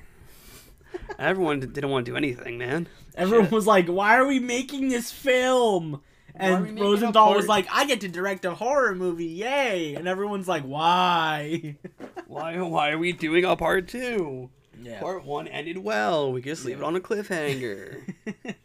[1.19, 2.87] Everyone didn't want to do anything, man.
[3.15, 3.53] Everyone Shit.
[3.53, 6.01] was like, "Why are we making this film?"
[6.35, 9.25] Why are we And making Rosenthal was like, "I get to direct a horror movie,
[9.25, 11.77] yay!" And everyone's like, "Why?"
[12.27, 12.59] Why?
[12.59, 14.49] Why are we doing a part two?
[14.81, 14.99] yeah.
[14.99, 16.31] Part one ended well.
[16.31, 18.13] We just leave it on a cliffhanger.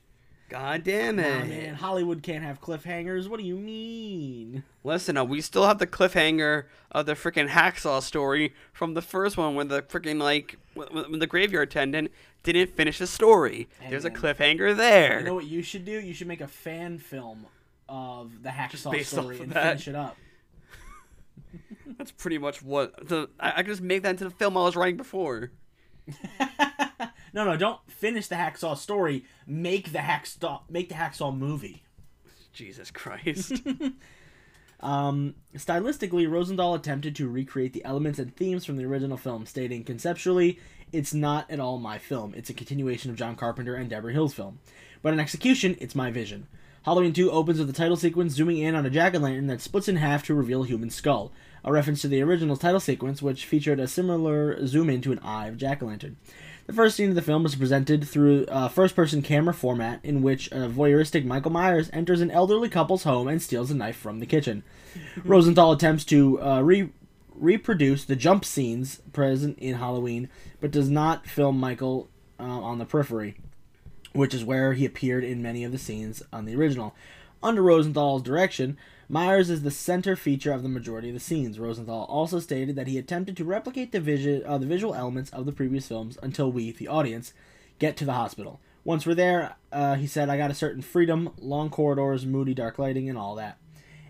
[0.48, 1.46] God damn it!
[1.46, 3.28] man, Hollywood can't have cliffhangers.
[3.28, 4.64] What do you mean?
[4.82, 9.36] Listen, uh, we still have the cliffhanger of the freaking hacksaw story from the first
[9.36, 12.10] one, when the freaking like when, the graveyard attendant
[12.42, 13.68] didn't finish the story.
[13.90, 15.18] There's a cliffhanger there.
[15.18, 16.00] You know what you should do?
[16.00, 17.46] You should make a fan film
[17.86, 19.62] of the hacksaw story and that.
[19.62, 20.16] finish it up.
[21.98, 23.28] That's pretty much what the.
[23.38, 25.50] I, I could just make that into the film I was writing before.
[27.44, 29.24] no, no, don't finish the hacksaw story.
[29.46, 31.84] Make the hacksaw make the hacksaw movie.
[32.52, 33.62] Jesus Christ.
[34.80, 39.82] Um, stylistically, Rosenthal attempted to recreate the elements and themes from the original film, stating
[39.82, 40.60] conceptually,
[40.92, 42.32] it's not at all my film.
[42.36, 44.60] It's a continuation of John Carpenter and Debra Hill's film.
[45.02, 46.46] But in execution, it's my vision.
[46.84, 49.60] Halloween 2 opens with the title sequence zooming in on a jack o' lantern that
[49.60, 51.32] splits in half to reveal a human skull,
[51.64, 55.18] a reference to the original title sequence, which featured a similar zoom in to an
[55.18, 56.16] eye of jack o' lantern.
[56.68, 60.20] The first scene of the film is presented through a first person camera format in
[60.20, 64.20] which a voyeuristic Michael Myers enters an elderly couple's home and steals a knife from
[64.20, 64.62] the kitchen.
[65.24, 66.90] Rosenthal attempts to uh, re-
[67.34, 70.28] reproduce the jump scenes present in Halloween,
[70.60, 73.38] but does not film Michael uh, on the periphery,
[74.12, 76.94] which is where he appeared in many of the scenes on the original.
[77.42, 78.76] Under Rosenthal's direction,
[79.10, 81.58] Myers is the center feature of the majority of the scenes.
[81.58, 85.46] Rosenthal also stated that he attempted to replicate the, vision, uh, the visual elements of
[85.46, 87.32] the previous films until we, the audience,
[87.78, 88.60] get to the hospital.
[88.84, 92.78] Once we're there, uh, he said, I got a certain freedom, long corridors, moody dark
[92.78, 93.56] lighting, and all that.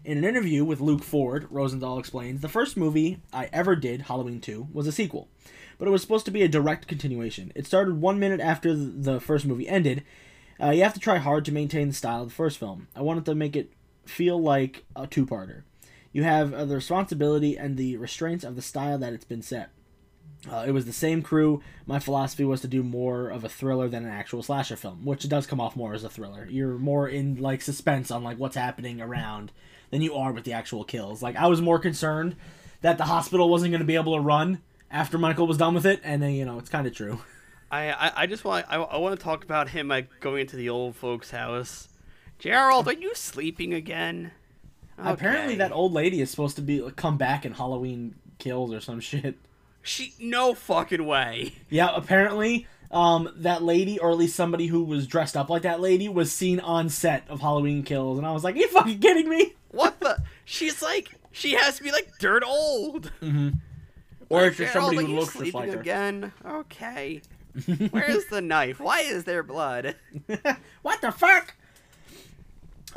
[0.05, 4.41] In an interview with Luke Ford, Rosenthal explains the first movie I ever did, Halloween
[4.41, 5.29] 2, was a sequel,
[5.79, 7.53] but it was supposed to be a direct continuation.
[7.55, 10.03] It started one minute after the first movie ended.
[10.61, 12.89] Uh, you have to try hard to maintain the style of the first film.
[12.97, 13.71] I wanted to make it
[14.09, 15.63] feel like a two parter.
[16.13, 19.71] You have uh, the responsibility and the restraints of the style that it's been set.
[20.49, 21.63] Uh, it was the same crew.
[21.85, 25.29] My philosophy was to do more of a thriller than an actual slasher film, which
[25.29, 26.47] does come off more as a thriller.
[26.49, 29.51] You're more in like suspense on like what's happening around
[29.91, 31.23] than you are with the actual kills.
[31.23, 32.37] Like I was more concerned
[32.83, 35.87] that the hospital wasn't going to be able to run after Michael was done with
[35.87, 37.21] it, and then you know it's kind of true.
[37.71, 40.57] I, I I just want I, I want to talk about him like going into
[40.57, 41.89] the old folks' house.
[42.39, 44.33] Gerald, are you sleeping again?
[44.97, 49.01] Apparently, that old lady is supposed to be come back in Halloween Kills or some
[49.01, 49.37] shit.
[49.83, 51.55] She no fucking way.
[51.71, 55.81] Yeah, apparently, um, that lady, or at least somebody who was dressed up like that
[55.81, 59.29] lady, was seen on set of Halloween Kills, and I was like, "You fucking kidding
[59.29, 60.23] me?" What the?
[60.45, 63.13] She's like, she has to be like dirt old.
[64.29, 65.81] Or if Gerald, somebody who looks just like her.
[65.81, 66.33] again.
[66.45, 67.23] Okay.
[67.91, 68.81] Where's the knife?
[68.81, 69.95] Why is there blood?
[70.83, 71.55] what the fuck?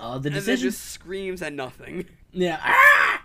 [0.02, 0.70] Uh, the And then decision.
[0.70, 2.06] just screams at nothing.
[2.32, 2.60] Yeah.
[2.64, 3.24] Ah!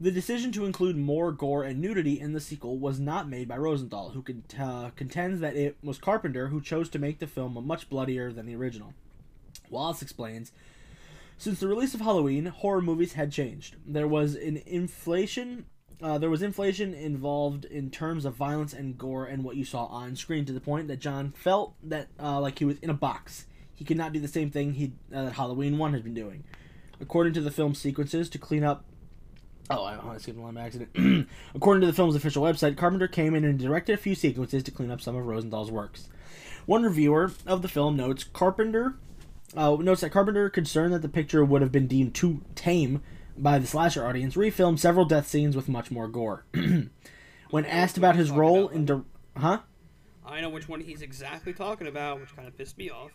[0.00, 3.56] The decision to include more gore and nudity in the sequel was not made by
[3.56, 7.56] Rosenthal, who cont- uh, contends that it was Carpenter who chose to make the film
[7.64, 8.92] much bloodier than the original.
[9.70, 10.50] Wallace explains
[11.38, 13.76] Since the release of Halloween, horror movies had changed.
[13.86, 15.66] There was an inflation.
[16.02, 19.84] Uh, there was inflation involved in terms of violence and gore and what you saw
[19.86, 22.94] on screen to the point that John felt that uh, like he was in a
[22.94, 23.46] box.
[23.74, 26.44] He could not do the same thing he uh, that Halloween One had been doing.
[27.00, 28.84] According to the film sequences, to clean up
[29.70, 31.26] Oh, I, I skipped line by accident.
[31.54, 34.70] According to the film's official website, Carpenter came in and directed a few sequences to
[34.70, 36.10] clean up some of Rosenthal's works.
[36.66, 38.96] One reviewer of the film notes Carpenter
[39.56, 43.02] uh, notes that Carpenter, concerned that the picture would have been deemed too tame
[43.36, 46.44] by the slasher audience, refilmed several death scenes with much more gore.
[47.50, 49.02] when asked about his role about, in, di-
[49.36, 49.60] huh?
[50.26, 53.10] I know which one he's exactly talking about, which kind of pissed me off.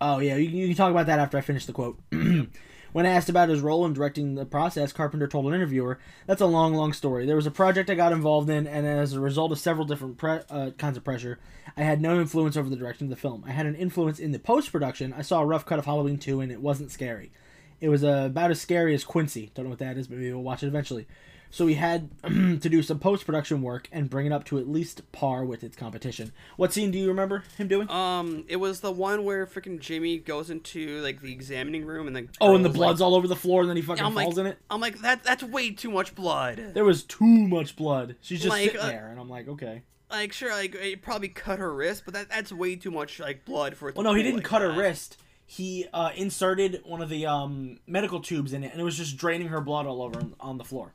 [0.00, 1.98] Oh yeah, you, you can talk about that after I finish the quote.
[2.10, 6.46] when asked about his role in directing the process, Carpenter told an interviewer, "That's a
[6.46, 7.26] long, long story.
[7.26, 10.18] There was a project I got involved in, and as a result of several different
[10.18, 11.38] pre- uh, kinds of pressure,
[11.76, 13.44] I had no influence over the direction of the film.
[13.46, 15.12] I had an influence in the post production.
[15.12, 17.32] I saw a rough cut of Halloween 2, and it wasn't scary.
[17.80, 19.50] It was uh, about as scary as Quincy.
[19.54, 21.06] Don't know what that is, but maybe we'll watch it eventually."
[21.50, 24.68] So we had to do some post production work and bring it up to at
[24.68, 26.32] least par with its competition.
[26.56, 27.90] What scene do you remember him doing?
[27.90, 32.16] Um, it was the one where freaking Jimmy goes into like the examining room and
[32.16, 34.14] the Oh, and the blood's like, all over the floor, and then he fucking I'm
[34.14, 34.58] falls like, in it.
[34.70, 35.24] I'm like that.
[35.24, 36.72] That's way too much blood.
[36.74, 38.16] There was too much blood.
[38.20, 39.82] She's just Like, sitting uh, there, and I'm like, okay.
[40.10, 43.44] Like sure, like it probably cut her wrist, but that that's way too much like
[43.44, 43.92] blood for it.
[43.92, 45.16] To Well, no, he didn't like cut her wrist.
[45.46, 49.16] He uh, inserted one of the um, medical tubes in it, and it was just
[49.16, 50.92] draining her blood all over on the floor.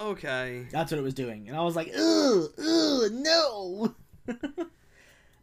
[0.00, 0.66] Okay.
[0.70, 3.94] That's what it was doing, and I was like, ugh, ugh, no.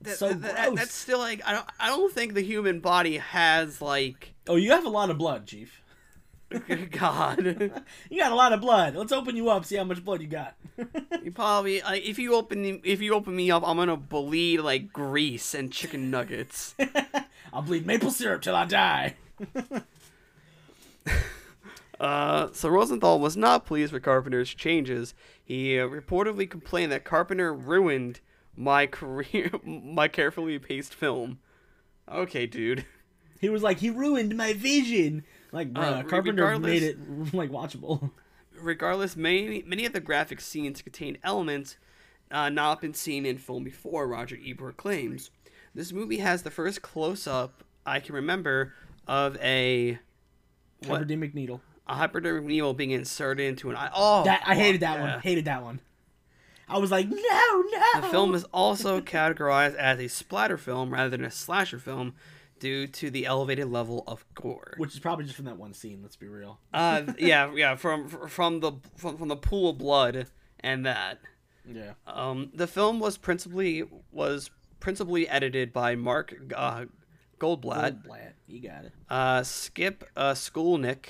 [0.02, 3.17] That, so that- that- that's still like I don't I don't think the human body
[3.17, 5.82] has like Oh, you have a lot of blood, Chief.
[6.91, 7.39] God.
[8.12, 8.96] You got a lot of blood.
[8.96, 10.56] Let's open you up, see how much blood you got.
[11.24, 14.60] You probably like, if you open me- if you open me up, I'm gonna bleed
[14.60, 16.76] like grease and chicken nuggets.
[17.52, 19.15] I'll bleed maple syrup till I die.
[21.99, 25.13] Uh, so Rosenthal was not pleased with Carpenter's changes.
[25.43, 28.19] He uh, reportedly complained that Carpenter ruined
[28.55, 31.39] my career, my carefully paced film.
[32.12, 32.86] Okay, dude.
[33.39, 35.23] He was like, he ruined my vision.
[35.51, 36.97] Like, bruh, Uh, Carpenter made it
[37.33, 38.12] like watchable.
[38.60, 41.77] Regardless, many many of the graphic scenes contain elements
[42.31, 44.07] uh, not been seen in film before.
[44.07, 45.29] Roger Ebert claims
[45.75, 48.73] this movie has the first close up I can remember
[49.07, 49.99] of a
[50.88, 51.62] what Hypodermic needle.
[51.88, 53.89] A hypodermic needle being inserted into an eye.
[53.95, 55.13] Oh, That I hated that yeah.
[55.15, 55.19] one.
[55.21, 55.80] Hated that one.
[56.69, 58.02] I was like, no, no.
[58.02, 62.13] The film is also categorized as a splatter film rather than a slasher film
[62.60, 64.73] due to the elevated level of gore.
[64.78, 66.00] which is probably just from that one scene.
[66.02, 66.60] Let's be real.
[66.73, 70.28] Uh, yeah, yeah, from from the from, from the pool of blood
[70.60, 71.19] and that.
[71.65, 71.93] Yeah.
[72.06, 74.50] Um, the film was principally was
[74.82, 76.86] principally edited by Mark uh,
[77.39, 78.91] Goldblatt, Goldblatt, you got it.
[79.10, 81.06] uh, Skip uh, Schoolnik,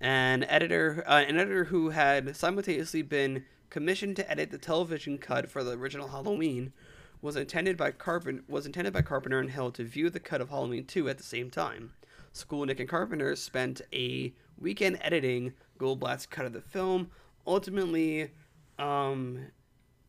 [0.00, 5.50] an editor, uh, an editor who had simultaneously been commissioned to edit the television cut
[5.50, 6.72] for the original Halloween,
[7.22, 10.48] was intended by Carpenter was intended by Carpenter and Hill to view the cut of
[10.48, 11.92] Halloween 2 at the same time.
[12.32, 17.10] Schoolnik and Carpenter spent a weekend editing Goldblatt's cut of the film.
[17.46, 18.30] Ultimately,
[18.78, 19.46] um,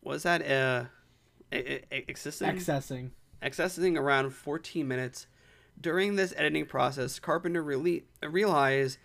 [0.01, 0.85] was that uh,
[1.51, 2.47] a, a, a, existing?
[2.47, 3.11] Accessing.
[3.41, 5.27] accessing around 14 minutes.
[5.79, 8.99] During this editing process, Carpenter rele- realized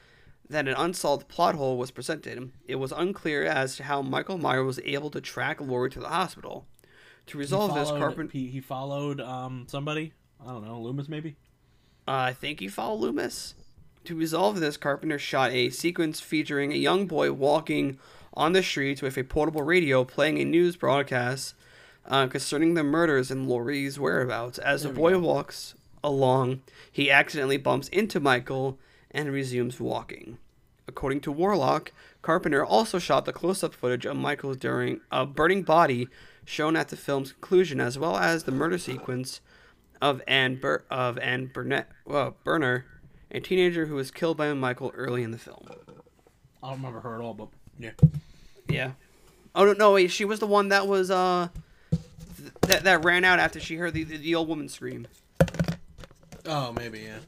[0.48, 2.50] that an unsolved plot hole was presented.
[2.66, 6.08] It was unclear as to how Michael Meyer was able to track Laurie to the
[6.08, 6.66] hospital.
[7.26, 10.12] To resolve he this, Carpenter, He, he followed um somebody.
[10.40, 11.36] I don't know, Loomis maybe.
[12.06, 13.54] uh, I think he followed Loomis.
[14.04, 17.98] To resolve this, Carpenter shot a sequence featuring a young boy walking
[18.34, 21.54] on the streets with a portable radio playing a news broadcast
[22.06, 24.58] uh, concerning the murders and Laurie's whereabouts.
[24.58, 25.18] As the There we boy go.
[25.26, 25.74] walks
[26.04, 26.60] along,
[26.92, 28.78] he accidentally bumps into Michael
[29.16, 30.38] and resumes walking.
[30.86, 31.90] According to Warlock,
[32.22, 36.06] Carpenter also shot the close-up footage of Michael during a burning body
[36.44, 39.40] shown at the film's conclusion, as well as the murder sequence
[40.00, 42.84] of Anne Bur- of Anne Burnett uh, Burner
[43.30, 45.66] a teenager who was killed by Michael early in the film.
[46.62, 47.48] I don't remember her at all, but
[47.78, 47.90] yeah.
[48.68, 48.92] Yeah.
[49.54, 50.10] Oh no, no, wait.
[50.10, 51.48] She was the one that was uh
[51.90, 55.06] th- that that ran out after she heard the the, the old woman scream.
[56.44, 57.18] Oh, maybe yeah.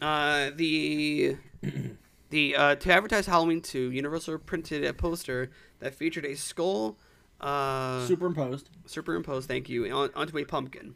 [0.00, 1.36] Uh, the
[2.30, 6.96] the uh, to advertise Halloween 2, Universal printed a poster that featured a skull
[7.40, 8.70] uh, Superimposed.
[8.86, 10.94] superimposed, thank you, on, onto a pumpkin.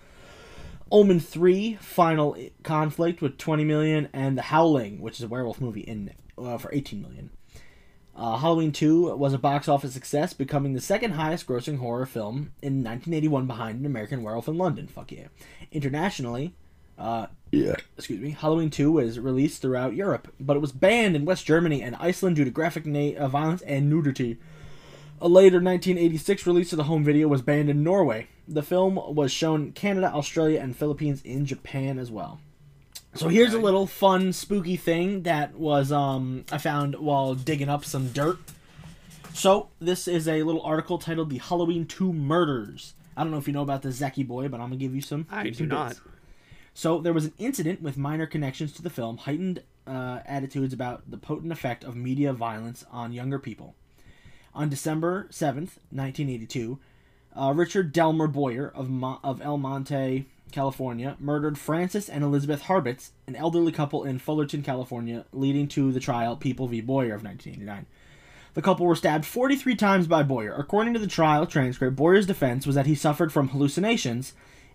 [0.90, 5.80] Omen 3 Final Conflict with 20 million and The Howling, which is a werewolf movie
[5.80, 7.30] in uh, for 18 million.
[8.14, 12.52] Uh, Halloween 2 was a box office success, becoming the second highest grossing horror film
[12.62, 14.88] in 1981 behind An American Werewolf in London.
[14.88, 15.28] Fuck yeah.
[15.70, 16.54] Internationally,
[16.98, 17.76] uh, yeah.
[17.96, 21.80] excuse me, Halloween 2 was released throughout Europe, but it was banned in West Germany
[21.80, 24.38] and Iceland due to graphic na- uh, violence and nudity.
[25.20, 28.28] A later 1986 release of the home video was banned in Norway.
[28.46, 32.40] The film was shown in Canada, Australia, and Philippines in Japan as well.
[33.14, 37.84] So here's a little fun, spooky thing that was um, I found while digging up
[37.84, 38.38] some dirt.
[39.34, 43.48] So this is a little article titled "The Halloween 2 Murders." I don't know if
[43.48, 45.26] you know about the Zeki boy, but I'm gonna give you some.
[45.30, 45.88] I do not.
[45.88, 46.00] bits.
[46.74, 51.10] So there was an incident with minor connections to the film, heightened uh, attitudes about
[51.10, 53.74] the potent effect of media violence on younger people.
[54.58, 56.80] On December 7th, 1982,
[57.36, 63.10] uh, Richard Delmer Boyer of, Mo- of El Monte, California, murdered Francis and Elizabeth Harbitz,
[63.28, 66.80] an elderly couple in Fullerton, California, leading to the trial People v.
[66.80, 67.86] Boyer of 1989.
[68.54, 70.56] The couple were stabbed 43 times by Boyer.
[70.58, 74.32] According to the trial transcript, Boyer's defense was that he suffered from hallucinations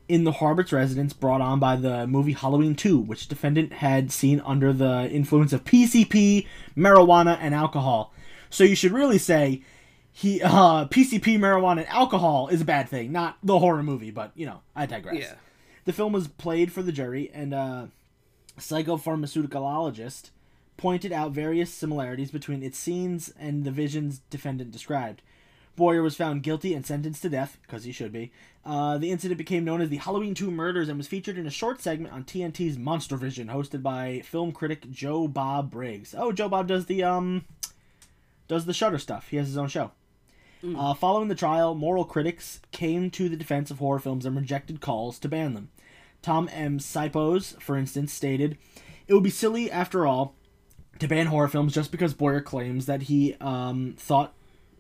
[0.08, 4.42] in the Harbitz residence brought on by the movie Halloween 2, which defendant had seen
[4.46, 8.14] under the influence of PCP, marijuana, and alcohol.
[8.50, 9.62] So you should really say
[10.14, 14.12] he uh, PCP, marijuana, and alcohol is a bad thing, not the horror movie.
[14.12, 15.16] But you know, I digress.
[15.18, 15.34] Yeah.
[15.86, 17.90] The film was played for the jury, and a
[18.58, 20.30] psychopharmaceuticologist
[20.78, 25.22] pointed out various similarities between its scenes and the visions defendant described.
[25.76, 28.32] Boyer was found guilty and sentenced to death, because he should be.
[28.64, 31.52] Uh, the incident became known as the Halloween 2 Murders and was featured in a
[31.52, 36.14] short segment on TNT's Monster Vision, hosted by film critic Joe Bob Briggs.
[36.16, 37.46] Oh, Joe Bob does the um
[38.48, 39.30] does the Shudder stuff.
[39.30, 39.92] He has his own show.
[40.64, 44.80] Uh, following the trial, moral critics came to the defense of horror films and rejected
[44.80, 45.70] calls to ban them.
[46.22, 46.80] Tom M.
[46.80, 48.58] Sipos, for instance, stated,
[49.08, 50.36] "It would be silly, after all,
[51.00, 54.34] to ban horror films just because Boyer claims that he um, thought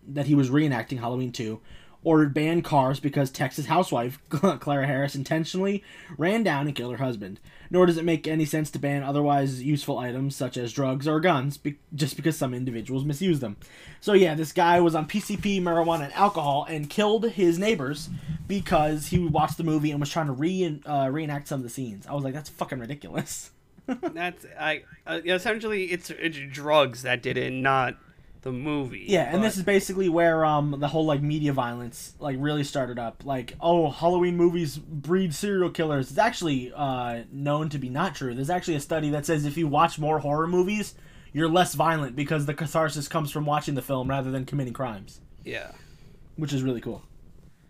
[0.07, 1.59] that he was reenacting Halloween 2,
[2.03, 5.83] or ban Cars because Texas housewife Clara Harris intentionally
[6.17, 7.39] ran down and killed her husband.
[7.69, 11.19] Nor does it make any sense to ban otherwise useful items such as drugs or
[11.19, 13.57] guns be- just because some individuals misuse them.
[13.99, 18.09] So yeah, this guy was on PCP, marijuana, and alcohol and killed his neighbors
[18.47, 21.69] because he watched the movie and was trying to re- uh, reenact some of the
[21.69, 22.05] scenes.
[22.05, 23.51] I was like, that's fucking ridiculous.
[24.13, 24.83] That's I.
[25.05, 27.97] Uh, essentially, it's it's drugs that did it, not
[28.43, 29.05] the movie.
[29.07, 32.99] Yeah, and this is basically where um the whole like media violence like really started
[32.99, 33.23] up.
[33.25, 36.09] Like, oh, Halloween movies breed serial killers.
[36.11, 38.35] It's actually uh known to be not true.
[38.35, 40.93] There's actually a study that says if you watch more horror movies,
[41.31, 45.19] you're less violent because the catharsis comes from watching the film rather than committing crimes,
[45.43, 45.71] Yeah.
[46.35, 47.01] which is really cool.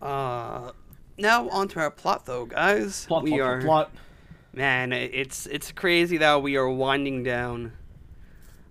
[0.02, 0.72] Uh,
[1.16, 3.06] now on to our plot, though, guys.
[3.06, 3.90] Plot, we plot, are plot.
[4.52, 4.92] man.
[4.92, 7.72] It's it's crazy that we are winding down.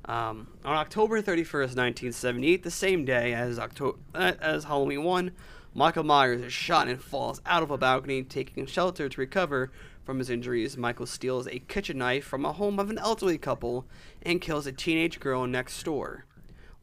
[0.05, 4.65] Um, on October thirty first, nineteen seventy eight, the same day as October uh, as
[4.65, 5.31] Halloween one,
[5.73, 9.71] Michael Myers is shot and falls out of a balcony, taking shelter to recover
[10.03, 10.77] from his injuries.
[10.77, 13.85] Michael steals a kitchen knife from a home of an elderly couple
[14.21, 16.25] and kills a teenage girl next door.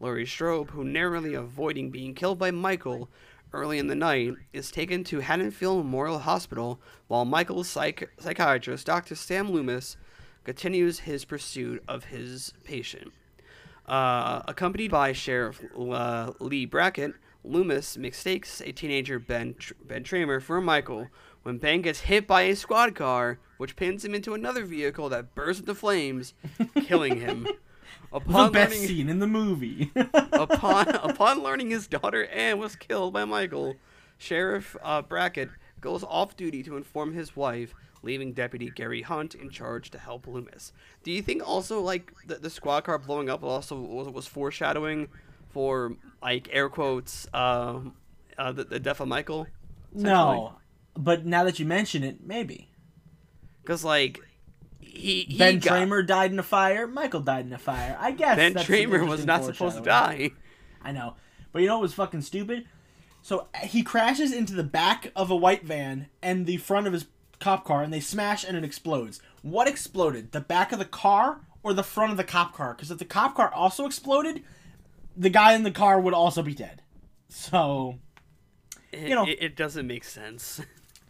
[0.01, 3.11] Laurie Strode, who narrowly avoiding being killed by Michael
[3.53, 9.15] early in the night, is taken to Haddonfield Memorial Hospital while Michael's psych- psychiatrist, Dr.
[9.15, 9.99] Sam Loomis,
[10.51, 13.13] continues his pursuit of his patient.
[13.87, 20.43] Uh, accompanied by Sheriff uh, Lee Brackett, Loomis mistakes a teenager Ben Tr- Ben Tramer
[20.43, 21.07] for Michael
[21.45, 25.37] when Ben gets hit by a squad car, which pins him into another vehicle that
[25.37, 26.35] bursts into flames,
[26.83, 27.45] killing him.
[27.45, 29.93] The Upon best learning, scene in the movie.
[30.33, 33.77] upon upon learning his daughter Anne was killed by Michael,
[34.19, 35.51] Sheriff uh, Brackett
[35.81, 40.27] goes off duty to inform his wife, leaving Deputy Gary Hunt in charge to help
[40.27, 40.73] Loomis.
[41.03, 45.09] Do you think also like the, the squad car blowing up also was, was foreshadowing
[45.51, 47.81] for like air quotes uh,
[48.39, 49.47] uh, the, the death of Michael?
[49.93, 50.55] no,
[50.95, 52.69] but now that you mention it, maybe.
[53.63, 54.21] because like
[54.81, 56.87] he, he Ben got, Tramer died in a fire.
[56.87, 57.97] Michael died in a fire.
[58.01, 60.31] I guess Ben Tramer was not supposed to die.
[60.83, 61.15] I know.
[61.53, 62.67] But you know what was fucking stupid?
[63.23, 67.07] So he crashes into the back of a white van and the front of his
[67.39, 69.21] cop car, and they smash and it explodes.
[69.43, 70.33] What exploded?
[70.33, 72.75] The back of the car or the front of the cop car?
[72.75, 74.43] Because if the cop car also exploded,
[75.17, 76.83] the guy in the car would also be dead.
[77.29, 77.99] So,
[78.93, 79.27] You know.
[79.27, 80.61] it, it doesn't make sense.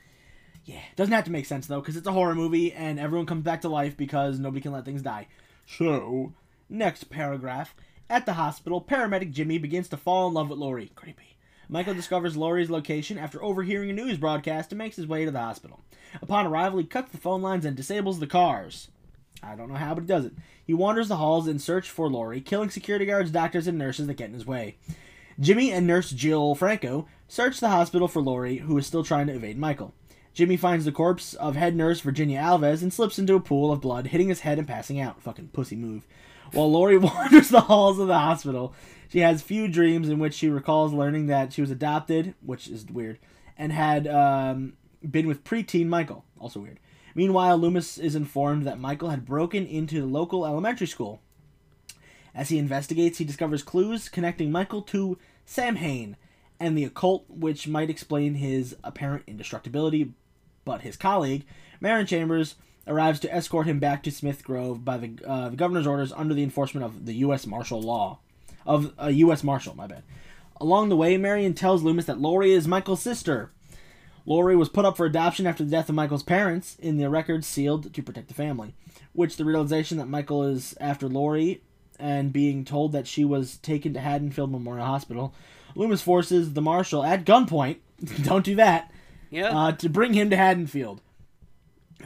[0.65, 0.77] yeah.
[0.91, 3.45] it Doesn't have to make sense, though, because it's a horror movie and everyone comes
[3.45, 5.29] back to life because nobody can let things die.
[5.67, 6.33] So,
[6.69, 7.75] next paragraph.
[8.09, 10.91] At the hospital, paramedic Jimmy begins to fall in love with Laurie.
[10.97, 11.30] Creepy.
[11.71, 15.39] Michael discovers Laurie's location after overhearing a news broadcast and makes his way to the
[15.39, 15.81] hospital.
[16.21, 18.89] Upon arrival, he cuts the phone lines and disables the cars.
[19.41, 20.33] I don't know how, but he does it.
[20.66, 24.14] He wanders the halls in search for Laurie, killing security guards, doctors, and nurses that
[24.14, 24.79] get in his way.
[25.39, 29.35] Jimmy and nurse Jill Franco search the hospital for Laurie, who is still trying to
[29.35, 29.95] evade Michael.
[30.35, 33.81] Jimmy finds the corpse of head nurse Virginia Alves and slips into a pool of
[33.81, 35.23] blood, hitting his head and passing out.
[35.23, 36.07] Fucking pussy move.
[36.53, 38.75] While Laurie wanders the halls of the hospital,
[39.11, 42.87] she has few dreams in which she recalls learning that she was adopted, which is
[42.87, 43.19] weird,
[43.59, 44.75] and had um,
[45.09, 46.79] been with preteen Michael, also weird.
[47.15, 51.21] Meanwhile, Loomis is informed that Michael had broken into the local elementary school.
[52.35, 56.17] As he investigates, he discovers clues connecting Michael to Samhain
[56.61, 60.13] and the occult, which might explain his apparent indestructibility.
[60.65, 61.45] But his colleague,
[61.81, 62.55] Marion Chambers,
[62.87, 66.35] arrives to escort him back to Smith Grove by the, uh, the governor's orders under
[66.35, 67.45] the enforcement of the U.S.
[67.47, 68.21] martial law.
[68.67, 69.43] Of a U.S.
[69.43, 70.03] marshal, my bad.
[70.61, 73.51] Along the way, Marion tells Loomis that Laurie is Michael's sister.
[74.27, 77.47] Laurie was put up for adoption after the death of Michael's parents, in the records
[77.47, 78.75] sealed to protect the family.
[79.15, 81.63] Which the realization that Michael is after Laurie
[81.99, 85.35] and being told that she was taken to Haddonfield Memorial Hospital,
[85.75, 87.79] Loomis forces the marshal at gunpoint,
[88.23, 88.93] don't do that,
[89.31, 89.57] Yeah.
[89.59, 91.01] uh, to bring him to Haddonfield.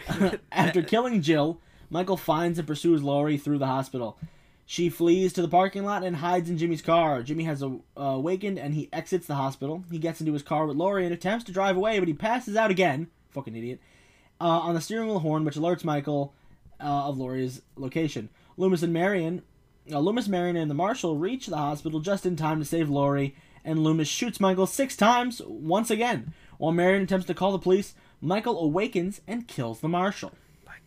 [0.52, 4.18] After killing Jill, Michael finds and pursues Laurie through the hospital.
[4.66, 7.22] She flees to the parking lot and hides in Jimmy's car.
[7.22, 9.84] Jimmy has uh, awakened and he exits the hospital.
[9.90, 12.56] He gets into his car with Laurie and attempts to drive away, but he passes
[12.56, 13.08] out again.
[13.30, 13.80] Fucking idiot.
[14.40, 16.32] Uh, on the steering wheel horn, which alerts Michael
[16.80, 18.30] uh, of Laurie's location.
[18.56, 19.42] Loomis and Marion,
[19.92, 23.34] uh, Loomis, Marion, and the marshal reach the hospital just in time to save Laurie,
[23.64, 26.32] and Loomis shoots Michael six times once again.
[26.58, 30.32] While Marion attempts to call the police, Michael awakens and kills the marshal.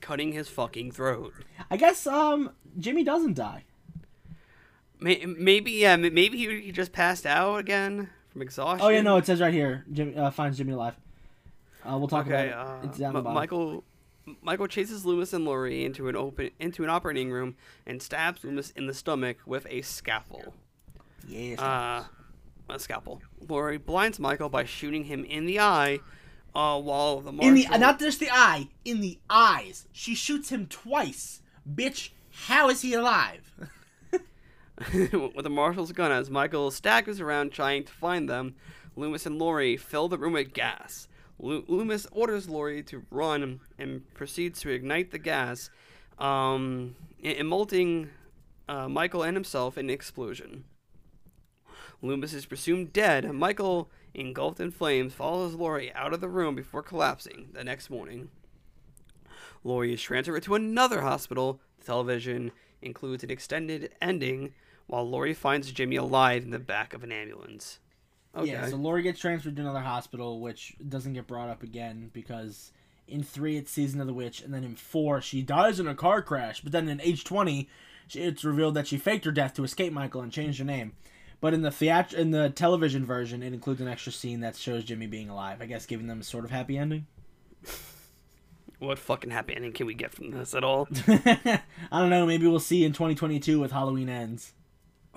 [0.02, 1.34] Cutting his fucking throat.
[1.70, 3.64] I guess um Jimmy doesn't die.
[5.00, 8.86] Maybe yeah, maybe he, he just passed out again from exhaustion.
[8.86, 9.86] Oh yeah, no, it says right here.
[9.92, 10.96] Jimmy uh, finds Jimmy alive.
[11.86, 12.86] Uh, we'll talk Okay, about uh, it.
[12.88, 13.22] It's down the.
[13.22, 13.84] Michael
[14.42, 18.72] Michael chases Loomis and Laurie into an open into an operating room and stabs Loomis
[18.72, 20.54] in the stomach with a scalpel.
[21.28, 21.60] Yes.
[21.60, 22.06] Uh,
[22.70, 23.22] a scalpel.
[23.48, 26.00] Laurie blinds Michael by shooting him in the eye,
[26.56, 29.88] uh, while the marshal in the not just the eye, in the eyes.
[29.92, 31.42] She shoots him twice.
[31.72, 33.54] Bitch, how is he alive?
[34.94, 38.56] with the marshal's gun as Michael staggers around trying to find them.
[38.96, 41.08] Loomis and Laurie fill the room with gas.
[41.40, 45.70] Lo- Loomis orders Laurie to run and proceeds to ignite the gas,
[46.18, 48.10] um, emulting
[48.68, 50.64] uh, Michael and himself in an explosion.
[52.02, 53.32] Loomis is presumed dead.
[53.32, 58.30] Michael, engulfed in flames, follows Laurie out of the room before collapsing the next morning.
[59.64, 61.62] Laurie is transferred to another hospital.
[61.80, 62.52] The television
[62.82, 64.54] includes an extended ending
[64.88, 67.80] while Laurie finds Jimmy alive in the back of an ambulance.
[68.36, 68.52] Okay.
[68.52, 72.72] Yeah, so Laurie gets transferred to another hospital, which doesn't get brought up again because
[73.08, 75.96] in three it's Season of the Witch, and then in four she dies in a
[75.96, 76.62] car crash.
[76.62, 77.68] But then in H20,
[78.14, 80.94] it's revealed that she faked her death to escape Michael and changed her name.
[81.40, 84.84] But in the theat- in the television version, it includes an extra scene that shows
[84.84, 85.62] Jimmy being alive.
[85.62, 87.06] I guess giving them a sort of happy ending.
[88.80, 90.88] what fucking happy ending can we get from this at all?
[91.08, 91.62] I
[91.92, 92.26] don't know.
[92.26, 94.54] Maybe we'll see in 2022 with Halloween ends.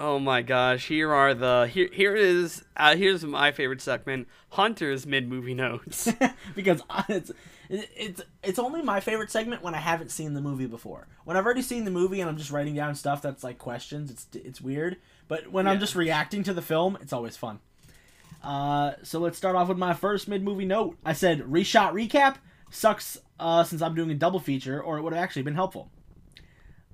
[0.02, 0.86] Oh my gosh!
[0.86, 6.10] Here are the here here is uh, here's my favorite segment: Hunter's mid movie notes.
[6.54, 7.30] because it's
[7.68, 11.06] it's it's only my favorite segment when I haven't seen the movie before.
[11.24, 14.10] When I've already seen the movie and I'm just writing down stuff that's like questions,
[14.10, 14.96] it's it's weird.
[15.28, 17.60] But when I'm just reacting to the film, it's always fun.
[18.42, 20.96] Uh, so let's start off with my first mid movie note.
[21.04, 22.36] I said reshot recap
[22.70, 25.90] sucks uh, since I'm doing a double feature, or it would have actually been helpful.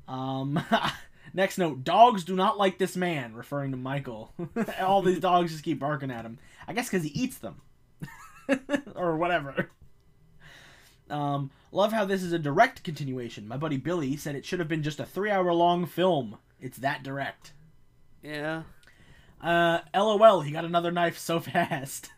[0.08, 0.60] Um,
[1.36, 4.32] next note: dogs do not like this man, referring to Michael.
[4.80, 6.38] All these dogs just keep barking at him.
[6.66, 7.60] I guess because he eats them,
[8.96, 9.70] or whatever.
[11.08, 13.46] Um, love how this is a direct continuation.
[13.46, 16.38] My buddy Billy said it should have been just a three-hour-long film.
[16.60, 17.52] It's that direct.
[18.22, 18.62] yeah.
[19.38, 22.08] Uh, LOL, he got another knife so fast.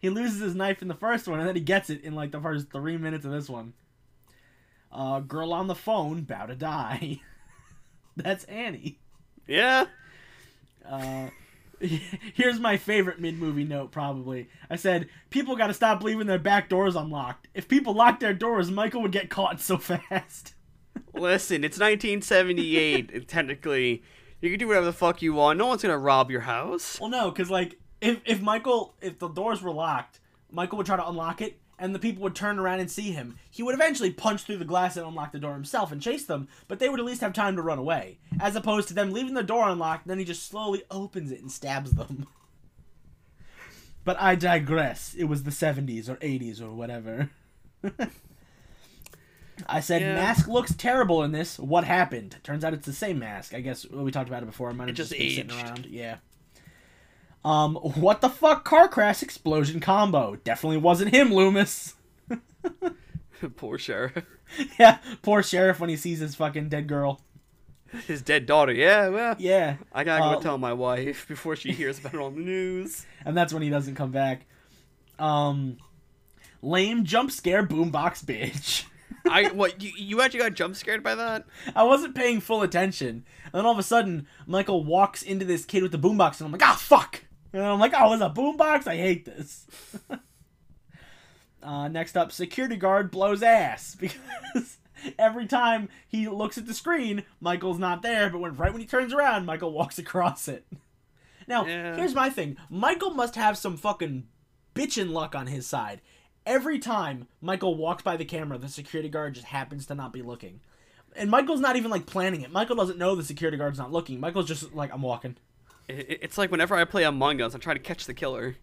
[0.00, 2.30] he loses his knife in the first one, and then he gets it in like
[2.30, 3.72] the first three minutes of this one.
[4.92, 7.20] Uh, girl on the phone, bow to die.
[8.16, 8.98] That's Annie.
[9.46, 9.86] Yeah.
[10.84, 11.28] Uh,
[12.34, 14.48] here's my favorite mid movie note, probably.
[14.70, 17.48] I said, People gotta stop leaving their back doors unlocked.
[17.54, 20.54] If people locked their doors, Michael would get caught so fast.
[21.12, 23.28] Listen, it's 1978.
[23.28, 24.02] technically,
[24.40, 25.58] you can do whatever the fuck you want.
[25.58, 26.98] No one's gonna rob your house.
[27.00, 30.96] Well, no, because, like, if, if Michael, if the doors were locked, Michael would try
[30.96, 33.38] to unlock it, and the people would turn around and see him.
[33.50, 36.48] He would eventually punch through the glass and unlock the door himself and chase them,
[36.68, 38.18] but they would at least have time to run away.
[38.40, 41.50] As opposed to them leaving the door unlocked, then he just slowly opens it and
[41.52, 42.26] stabs them.
[44.04, 45.14] But I digress.
[45.18, 47.28] It was the 70s or 80s or whatever.
[49.68, 50.14] I said, Yeah.
[50.14, 51.58] mask looks terrible in this.
[51.58, 52.36] What happened?
[52.44, 53.52] Turns out it's the same mask.
[53.52, 54.70] I guess we talked about it before.
[54.70, 55.64] It might have just just, been sitting aged.
[55.66, 55.86] around.
[55.86, 56.16] Yeah.
[57.46, 60.34] Um, what the fuck car crash explosion combo?
[60.42, 61.94] Definitely wasn't him, Loomis.
[63.56, 64.24] Poor sheriff.
[64.78, 67.20] yeah, poor sheriff when he sees his fucking dead girl.
[68.06, 68.72] His dead daughter.
[68.72, 72.20] Yeah, well, Yeah, I gotta go Uh, tell my wife before she hears about it
[72.20, 73.06] on the news.
[73.24, 74.46] and that's when he doesn't come back.
[75.18, 75.76] Um,
[76.62, 78.84] lame jump scare boombox bitch.
[79.30, 81.44] I what you you actually got jump scared by that?
[81.74, 85.64] I wasn't paying full attention, and then all of a sudden, Michael walks into this
[85.64, 87.22] kid with the boombox, and I'm like, ah, fuck!
[87.56, 88.86] And I'm like, oh, it's a boombox?
[88.86, 89.66] I hate this.
[91.62, 94.76] uh, next up, security guard blows ass because
[95.18, 98.86] every time he looks at the screen, Michael's not there, but when right when he
[98.86, 100.66] turns around, Michael walks across it.
[101.48, 101.96] Now, Yeah.
[101.96, 104.26] here's my thing: Michael must have some fucking
[104.74, 106.02] bitchin' luck on his side.
[106.44, 110.22] Every time Michael walks by the camera, the security guard just happens to not be
[110.22, 110.60] looking.
[111.16, 112.52] And Michael's not even like planning it.
[112.52, 114.20] Michael doesn't know the security guard's not looking.
[114.20, 115.36] Michael's just like, I'm walking.
[115.88, 118.56] It, it- it's like whenever I play Among Us, I'm trying to catch the killer.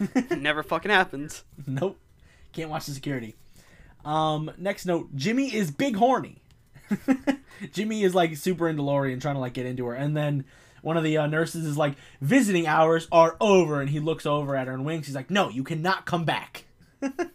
[0.00, 1.44] It never fucking happens.
[1.66, 1.98] nope.
[2.52, 3.34] Can't watch the security.
[4.04, 6.42] Um, next note, Jimmy is big horny.
[7.72, 9.94] Jimmy is like super into Laurie and trying to like get into her.
[9.94, 10.44] And then
[10.82, 13.80] one of the uh, nurses is like, visiting hours are over.
[13.80, 15.06] And he looks over at her and winks.
[15.08, 16.64] He's like, no, you cannot come back.
[17.02, 17.30] it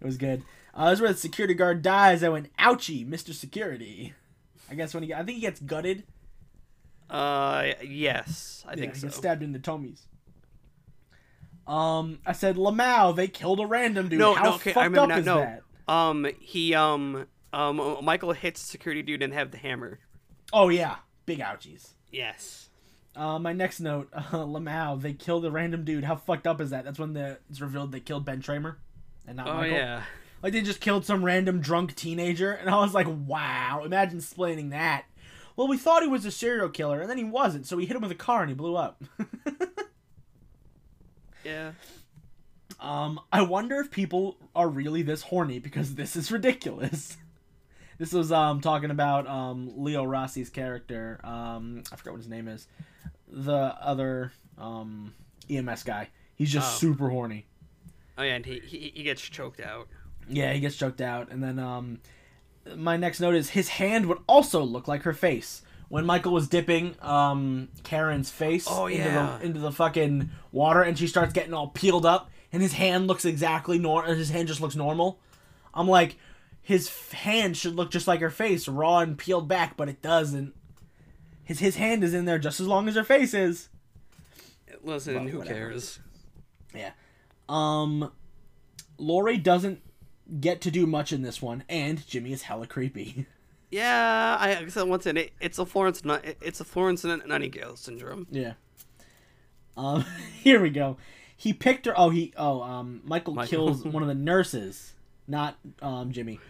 [0.00, 0.42] was good.
[0.74, 2.22] Uh, this is where the security guard dies.
[2.22, 3.34] I went, ouchie, Mr.
[3.34, 4.14] Security.
[4.70, 6.04] I guess when he, I think he gets gutted.
[7.10, 9.06] Uh, yes, I yeah, think he so.
[9.08, 10.06] gets stabbed in the tummies.
[11.66, 14.18] Um, I said, Lamau, they killed a random dude.
[14.18, 15.16] No, How no, okay, I fucked remember up now.
[15.18, 15.92] is No, that?
[15.92, 19.98] um, he um um Michael hits security dude and have the hammer.
[20.52, 20.96] Oh yeah,
[21.26, 21.90] big ouchies.
[22.10, 22.68] Yes.
[23.14, 26.04] Uh, my next note, uh, Lamau, they killed a random dude.
[26.04, 26.84] How fucked up is that?
[26.84, 28.76] That's when the, it's revealed they killed Ben Tramer,
[29.26, 29.76] and not Oh Michael.
[29.76, 30.02] yeah.
[30.42, 33.82] Like they just killed some random drunk teenager, and I was like, wow.
[33.84, 35.04] Imagine explaining that.
[35.60, 37.66] Well, we thought he was a serial killer, and then he wasn't.
[37.66, 39.02] So we hit him with a car, and he blew up.
[41.44, 41.72] Yeah.
[42.78, 47.16] Um, I wonder if people are really this horny because this is ridiculous.
[47.98, 51.20] this was um talking about um Leo Rossi's character.
[51.24, 52.66] Um, I forgot what his name is.
[53.28, 55.14] The other um
[55.50, 56.08] EMS guy.
[56.36, 56.78] He's just Oh.
[56.78, 57.46] super horny.
[58.18, 59.88] Oh yeah, and he, he he gets choked out.
[60.28, 62.00] Yeah, he gets choked out, and then um,
[62.76, 65.62] my next note is his hand would also look like her face.
[65.88, 70.96] When Michael was dipping um Karen's face Oh, into the into the fucking water, and
[70.98, 74.60] she starts getting all peeled up, and his hand looks exactly nor his hand just
[74.60, 75.18] looks normal.
[75.74, 76.16] I'm like,
[76.62, 80.00] his f- hand should look just like her face, raw and peeled back, but it
[80.00, 80.54] doesn't.
[81.42, 83.68] His his hand is in there just as long as her face is.
[84.84, 85.56] Listen, But who whatever.
[85.58, 85.98] cares?
[86.74, 86.92] Yeah.
[87.48, 88.12] Um,
[88.96, 89.80] Laurie doesn't
[90.38, 93.26] get to do much in this one, and Jimmy is hella creepy.
[93.72, 96.02] Yeah, I said once again, it, it's a Florence,
[96.40, 98.26] it's a Florence Nightingale syndrome.
[98.28, 98.54] yeah.
[99.76, 100.04] Um,
[100.42, 100.96] here we go.
[101.36, 101.94] He picked her.
[101.96, 102.32] Oh, he.
[102.36, 103.68] Oh, um, Michael, Michael.
[103.68, 104.94] kills one of the nurses,
[105.28, 106.40] not um Jimmy.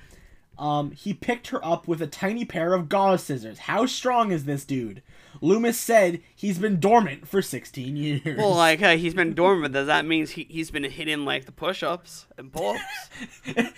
[0.61, 3.61] Um, he picked her up with a tiny pair of gauze scissors.
[3.61, 5.02] How strong is this dude?
[5.40, 8.36] Loomis said he's been dormant for 16 years.
[8.36, 9.72] Well, like uh, he's been dormant.
[9.72, 13.11] Does that mean he he's been hitting like the push-ups and pull-ups?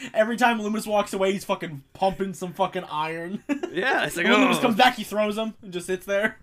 [0.15, 3.45] Every time Loomis walks away, he's fucking pumping some fucking iron.
[3.71, 4.63] yeah, it's like when Loomis oh.
[4.63, 6.41] comes back, he throws them and just sits there.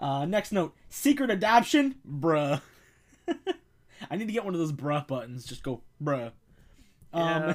[0.00, 2.62] uh, next note: secret adoption, bruh.
[4.10, 5.44] I need to get one of those bruh buttons.
[5.44, 6.32] Just go bruh.
[7.14, 7.54] Um, Yeah.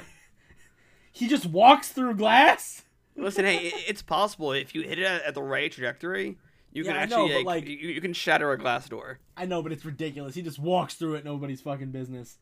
[1.12, 2.82] he just walks through glass.
[3.16, 6.38] Listen, hey, it's possible if you hit it at, the right trajectory,
[6.72, 9.18] you can Yeah, I actually know, but, like- you, you can shatter a glass door.
[9.36, 10.34] I know, but it's ridiculous.
[10.34, 11.24] He just walks through it.
[11.24, 12.38] Nobody's fucking business.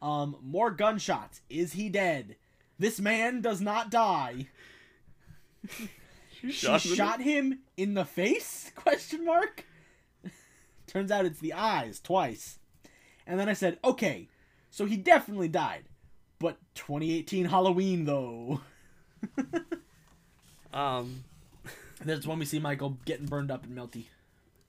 [0.00, 1.40] Um, more gunshots.
[1.48, 2.36] Is he dead?
[2.78, 4.48] This man does not die.
[6.40, 8.70] She Shot shot him in the face?
[8.76, 9.64] Question mark.
[10.86, 12.58] Turns out it's the eyes twice.
[13.26, 14.28] And then I said, okay,
[14.70, 15.84] so he definitely died.
[16.44, 18.60] But 2018 Halloween though.
[20.72, 21.24] Um,
[22.04, 24.06] That's when we see Michael getting burned up and melty.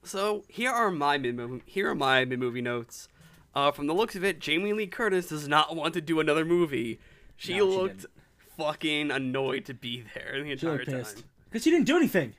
[0.04, 3.10] so here are my mid here are my mid movie notes.
[3.56, 6.46] Uh, from the looks of it, Jamie Lee Curtis does not want to do another
[6.46, 7.00] movie.
[7.38, 8.12] She No, looked didn't.
[8.58, 11.06] fucking annoyed to be there the She entire time.
[11.50, 12.36] Because she didn't do anything.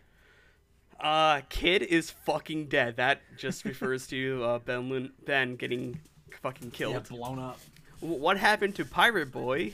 [1.01, 2.97] Uh, kid is fucking dead.
[2.97, 6.01] That just refers to uh, Ben Lin- Ben getting
[6.41, 6.95] fucking killed.
[6.95, 7.59] Yeah, blown up.
[8.01, 9.73] What happened to Pirate Boy?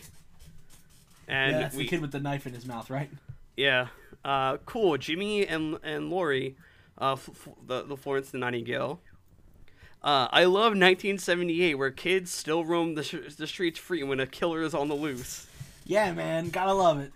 [1.28, 3.10] And yeah, that's we, the kid with the knife in his mouth, right?
[3.56, 3.88] yeah,
[4.24, 4.96] uh, cool.
[4.98, 6.56] Jimmy and and Laurie,
[7.00, 9.00] uh, f- f- the the Florence the Nightingale.
[10.02, 14.26] Uh, I love 1978, where kids still roam the, sh- the streets free when a
[14.26, 15.46] killer is on the loose.
[15.84, 17.12] Yeah, man, gotta love it.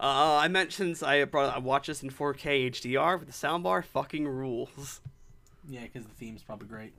[0.00, 3.84] Uh, I mentioned I brought I watched this in 4K HDR with the soundbar.
[3.84, 5.00] Fucking rules.
[5.68, 6.92] Yeah, because the theme's probably great.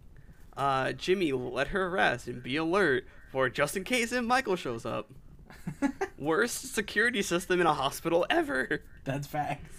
[0.55, 3.05] Uh, Jimmy, let her rest and be alert
[3.35, 5.09] for just in case if Michael shows up.
[6.17, 8.81] Worst security system in a hospital ever.
[9.03, 9.75] That's facts.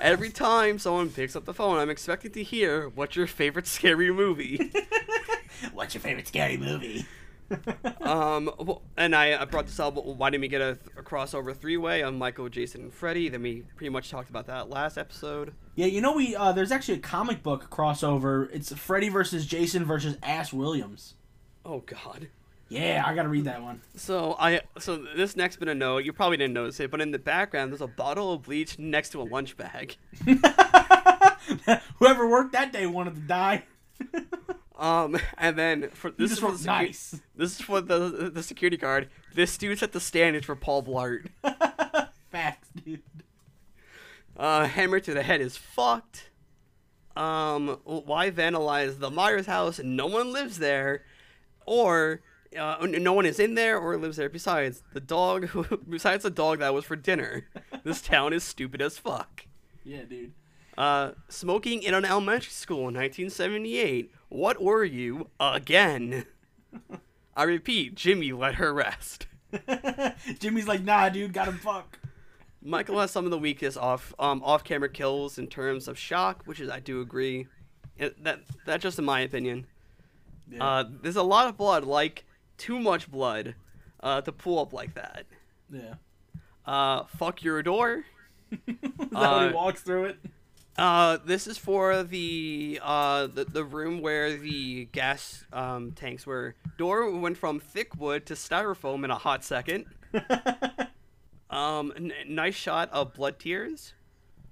[0.00, 4.10] Every time someone picks up the phone, I'm expecting to hear, "What's your favorite scary
[4.10, 4.72] movie?"
[5.74, 7.04] What's your favorite scary movie?
[8.00, 9.96] um, well, and I, I brought this up.
[9.96, 13.28] Why didn't we get a, a crossover three-way on Michael, Jason, and Freddy?
[13.28, 15.52] Then we pretty much talked about that last episode.
[15.74, 18.48] yeah, you know we uh, there's actually a comic book crossover.
[18.50, 21.14] It's Freddy versus Jason versus Ash Williams.
[21.66, 22.28] Oh God.
[22.74, 23.80] Yeah, I gotta read that one.
[23.94, 27.12] So I so this next bit of note, you probably didn't notice it, but in
[27.12, 29.96] the background there's a bottle of bleach next to a lunch bag.
[31.98, 33.64] Whoever worked that day wanted to die.
[34.76, 37.20] Um, and then for this is for the secu- nice.
[37.36, 39.08] This is for the the security guard.
[39.32, 41.28] This dude set the standard for Paul Blart.
[42.30, 43.02] Facts, dude.
[44.36, 46.30] Uh, hammer to the head is fucked.
[47.16, 51.04] Um, why vandalize the Myers house no one lives there,
[51.66, 52.20] or
[52.58, 54.28] uh, no one is in there or lives there.
[54.28, 55.48] Besides the dog,
[55.88, 57.48] besides the dog that was for dinner,
[57.82, 59.46] this town is stupid as fuck.
[59.84, 60.32] Yeah, dude.
[60.76, 64.10] Uh, smoking in an elementary school in 1978.
[64.28, 66.26] What were you again?
[67.36, 69.26] I repeat, Jimmy let her rest.
[70.40, 71.98] Jimmy's like, nah, dude, got him fuck.
[72.64, 76.42] Michael has some of the weakest off um, off camera kills in terms of shock,
[76.46, 77.46] which is I do agree.
[77.98, 79.66] It, that that's just in my opinion.
[80.50, 80.64] Yeah.
[80.64, 82.24] Uh, there's a lot of blood, like
[82.58, 83.54] too much blood,
[84.00, 85.26] uh, to pull up like that.
[85.70, 85.94] yeah.
[86.66, 88.04] Uh, fuck your door.
[88.66, 90.16] Is that when Uh, he walks through it?
[90.76, 96.54] Uh, this is for the uh the, the room where the gas um tanks were.
[96.78, 99.84] Door went from thick wood to styrofoam in a hot second.
[101.50, 103.94] Um, n- nice shot of blood tears,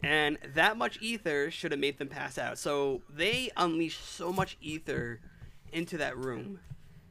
[0.05, 2.59] and that much ether should have made them pass out.
[2.59, 5.19] So they unleashed so much ether
[5.73, 6.61] into that room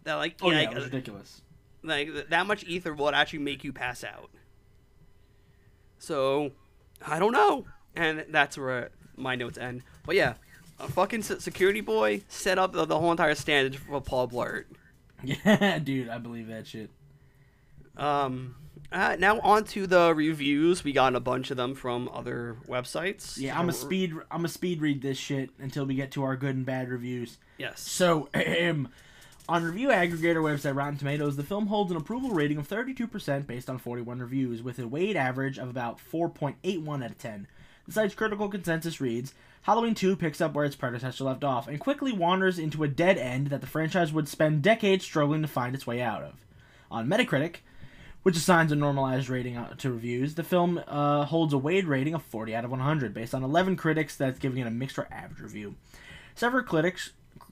[0.04, 1.42] that like oh, yeah, it was ridiculous.
[1.84, 4.30] like that much ether will actually make you pass out.
[5.98, 6.52] So,
[7.06, 9.84] I don't know, and that's where my notes end.
[10.06, 10.34] But yeah,
[10.80, 14.66] a fucking security boy set up the, the whole entire stand for Paul Blart.
[15.24, 16.90] Yeah, dude, I believe that shit.
[17.96, 18.56] Um,
[18.92, 20.84] uh, now on to the reviews.
[20.84, 23.38] We got a bunch of them from other websites.
[23.38, 24.14] Yeah, I'm a speed.
[24.30, 27.38] I'm a speed read this shit until we get to our good and bad reviews.
[27.58, 27.80] Yes.
[27.80, 28.90] So, ahem,
[29.52, 33.70] On review aggregator website Rotten Tomatoes, the film holds an approval rating of 32% based
[33.70, 37.48] on 41 reviews, with a weighted average of about 4.81 out of 10.
[37.86, 39.34] The site's critical consensus reads
[39.64, 43.18] Halloween 2 picks up where its predecessor left off and quickly wanders into a dead
[43.18, 46.36] end that the franchise would spend decades struggling to find its way out of.
[46.90, 47.58] On Metacritic,
[48.24, 52.14] which assigns a normalized rating uh, to reviews, the film uh, holds a weighted rating
[52.14, 55.10] of 40 out of 100 based on 11 critics that's giving it a mixed or
[55.12, 55.76] average review.
[56.36, 57.12] Several critics,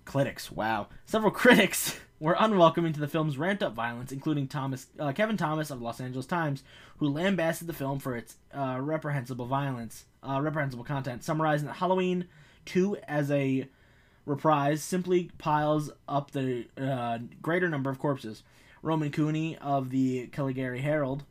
[0.09, 5.11] critics, wow, several critics were unwelcoming to the film's ramped up violence, including Thomas, uh,
[5.13, 6.63] Kevin Thomas of Los Angeles Times,
[6.97, 12.27] who lambasted the film for its uh, reprehensible violence, uh, reprehensible content, summarizing that Halloween
[12.65, 13.67] 2 as a
[14.25, 18.43] reprise simply piles up the uh, greater number of corpses.
[18.81, 21.23] Roman Cooney of the Calgary Herald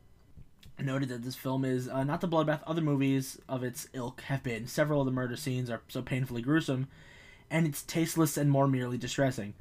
[0.78, 4.42] noted that this film is uh, not the bloodbath other movies of its ilk have
[4.42, 4.66] been.
[4.66, 6.86] Several of the murder scenes are so painfully gruesome,
[7.50, 9.54] and it's tasteless and more merely distressing.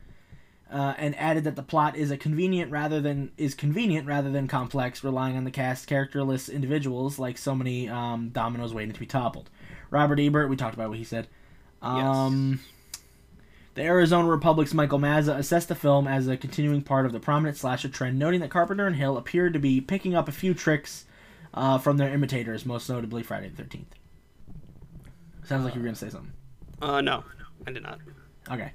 [0.70, 4.50] Uh, and added that the plot is a convenient rather than is convenient rather than
[4.50, 9.06] complex, relying on the cast characterless individuals like so many um, dominoes waiting to be
[9.06, 9.50] toppled.
[9.92, 11.28] Robert Ebert, we talked about what he said.
[11.82, 12.60] Um,
[13.76, 17.58] The Arizona Republic's Michael Mazza assessed the film as a continuing part of the prominent
[17.58, 21.06] slasher trend, noting that Carpenter and Hill appeared to be picking up a few tricks
[21.54, 23.86] uh, from their imitators, most notably Friday the 13th.
[25.44, 26.34] Sounds like you were going to say something.
[26.82, 27.24] Uh, no,
[27.66, 28.00] I did not.
[28.52, 28.72] Okay.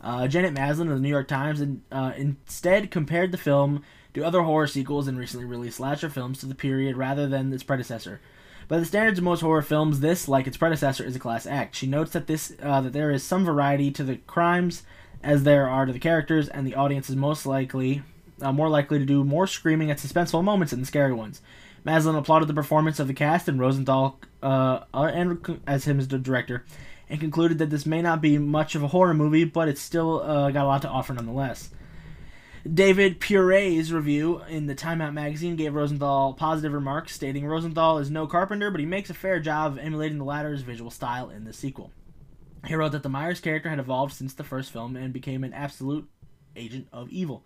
[0.00, 3.82] Uh, Janet Maslin of the New York Times in, uh, instead compared the film
[4.12, 7.62] to other horror sequels and recently released slasher films to the period rather than its
[7.62, 8.20] predecessor.
[8.68, 11.74] By the standards of most horror films, this, like its predecessor, is a class act.
[11.74, 14.84] She notes that this uh, that there is some variety to the crimes
[15.22, 18.02] as there are to the characters, and the audience is most likely
[18.40, 21.40] uh, more likely to do more screaming at suspenseful moments than the scary ones.
[21.84, 26.08] Maslin applauded the performance of the cast and Rosenthal uh, uh, and as him as
[26.08, 26.64] the director,
[27.08, 30.20] and concluded that this may not be much of a horror movie, but it's still
[30.22, 31.70] uh, got a lot to offer nonetheless.
[32.72, 38.10] David Pirie's review in the Time Out magazine gave Rosenthal positive remarks, stating Rosenthal is
[38.10, 41.44] no carpenter, but he makes a fair job of emulating the latter's visual style in
[41.44, 41.90] the sequel.
[42.66, 45.52] He wrote that the Myers character had evolved since the first film and became an
[45.52, 46.08] absolute
[46.56, 47.44] agent of evil.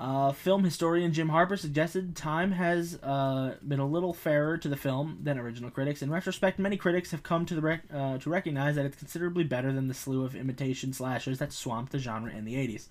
[0.00, 4.76] Uh, film historian Jim Harper suggested time has uh, been a little fairer to the
[4.76, 6.02] film than original critics.
[6.02, 9.42] In retrospect, many critics have come to the rec- uh, to recognize that it's considerably
[9.42, 12.86] better than the slew of imitation slashers that swamped the genre in the 80s.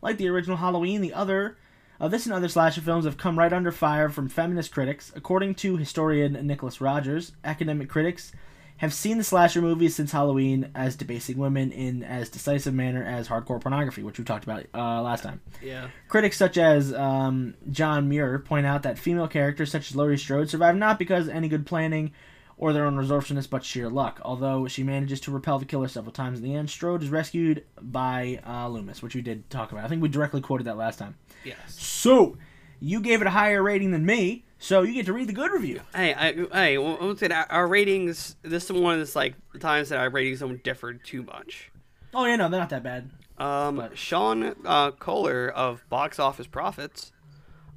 [0.00, 1.58] Like the original Halloween, the other
[2.00, 5.12] uh, this and other slasher films have come right under fire from feminist critics.
[5.14, 8.32] According to historian Nicholas Rogers, academic critics
[8.80, 13.28] have seen the slasher movies since Halloween as debasing women in as decisive manner as
[13.28, 15.42] hardcore pornography, which we talked about uh, last time.
[15.62, 15.88] Yeah.
[16.08, 20.48] Critics such as um, John Muir point out that female characters such as Laurie Strode
[20.48, 22.12] survive not because of any good planning
[22.56, 24.18] or their own resourcefulness, but sheer luck.
[24.24, 27.64] Although she manages to repel the killer several times in the end, Strode is rescued
[27.82, 29.84] by uh, Loomis, which we did talk about.
[29.84, 31.16] I think we directly quoted that last time.
[31.44, 31.58] Yes.
[31.66, 32.38] So,
[32.80, 35.50] you gave it a higher rating than me, so you get to read the good
[35.50, 35.80] review.
[35.94, 38.36] Hey, I, hey, well, I would say that our ratings.
[38.42, 41.72] This is one of the like the times that our ratings don't differ too much.
[42.14, 43.10] Oh yeah, no, they're not that bad.
[43.38, 47.10] Um, But- Sean uh, Kohler of Box Office Profits.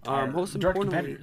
[0.05, 1.17] Um, most importantly,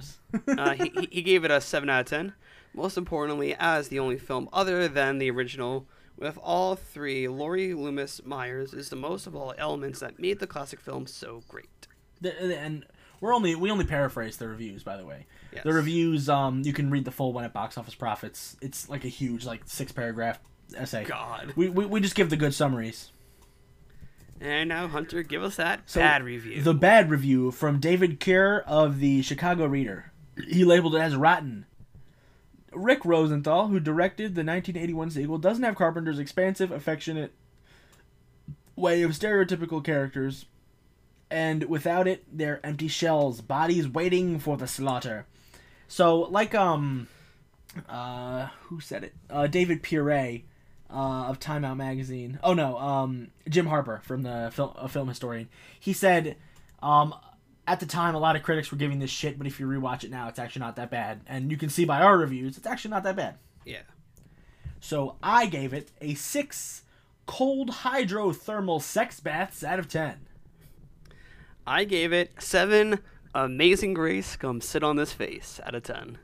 [0.47, 2.33] uh, he, he- gave it a 7 out of 10.
[2.73, 5.85] Most importantly, as the only film other than the original
[6.17, 10.47] with all three, Laurie Loomis Myers is the most of all elements that made the
[10.47, 11.85] classic film so great.
[12.21, 12.85] The- and
[13.21, 15.27] we're only we only paraphrase the reviews, by the way.
[15.53, 15.63] Yes.
[15.63, 18.57] The reviews, um, you can read the full one at Box Office Profits.
[18.61, 20.39] It's like a huge, like six paragraph
[20.75, 21.05] essay.
[21.05, 21.53] God.
[21.55, 23.11] We, we, we just give the good summaries.
[24.39, 26.63] And now, Hunter, give us that So, bad review.
[26.63, 30.11] The bad review from David Kehr of the Chicago Reader.
[30.47, 31.67] He labeled it as rotten.
[32.73, 37.33] Rick Rosenthal, who directed the 1981 sequel, doesn't have Carpenter's expansive, affectionate
[38.75, 40.45] way of stereotypical characters,
[41.31, 45.25] and without it, they're empty shells, bodies waiting for the slaughter.
[45.87, 47.07] So, like, um,
[47.89, 49.13] uh, who said it?
[49.29, 50.43] Uh, David Pirie,
[50.89, 50.93] uh,
[51.29, 52.39] of Time Out magazine.
[52.43, 55.49] Oh no, um, Jim Harper from the film, a film historian.
[55.79, 56.35] He said,
[56.83, 57.15] um,
[57.67, 60.03] at the time, a lot of critics were giving this shit, but if you rewatch
[60.03, 61.21] it now, it's actually not that bad.
[61.27, 63.35] And you can see by our reviews, it's actually not that bad.
[63.65, 63.81] yeah.
[64.83, 66.81] So I gave it a six
[67.27, 70.25] cold hydrothermal sex baths out of ten.
[71.65, 72.99] I gave it 7
[73.35, 76.17] Amazing Grace Come Sit on This Face out of 10.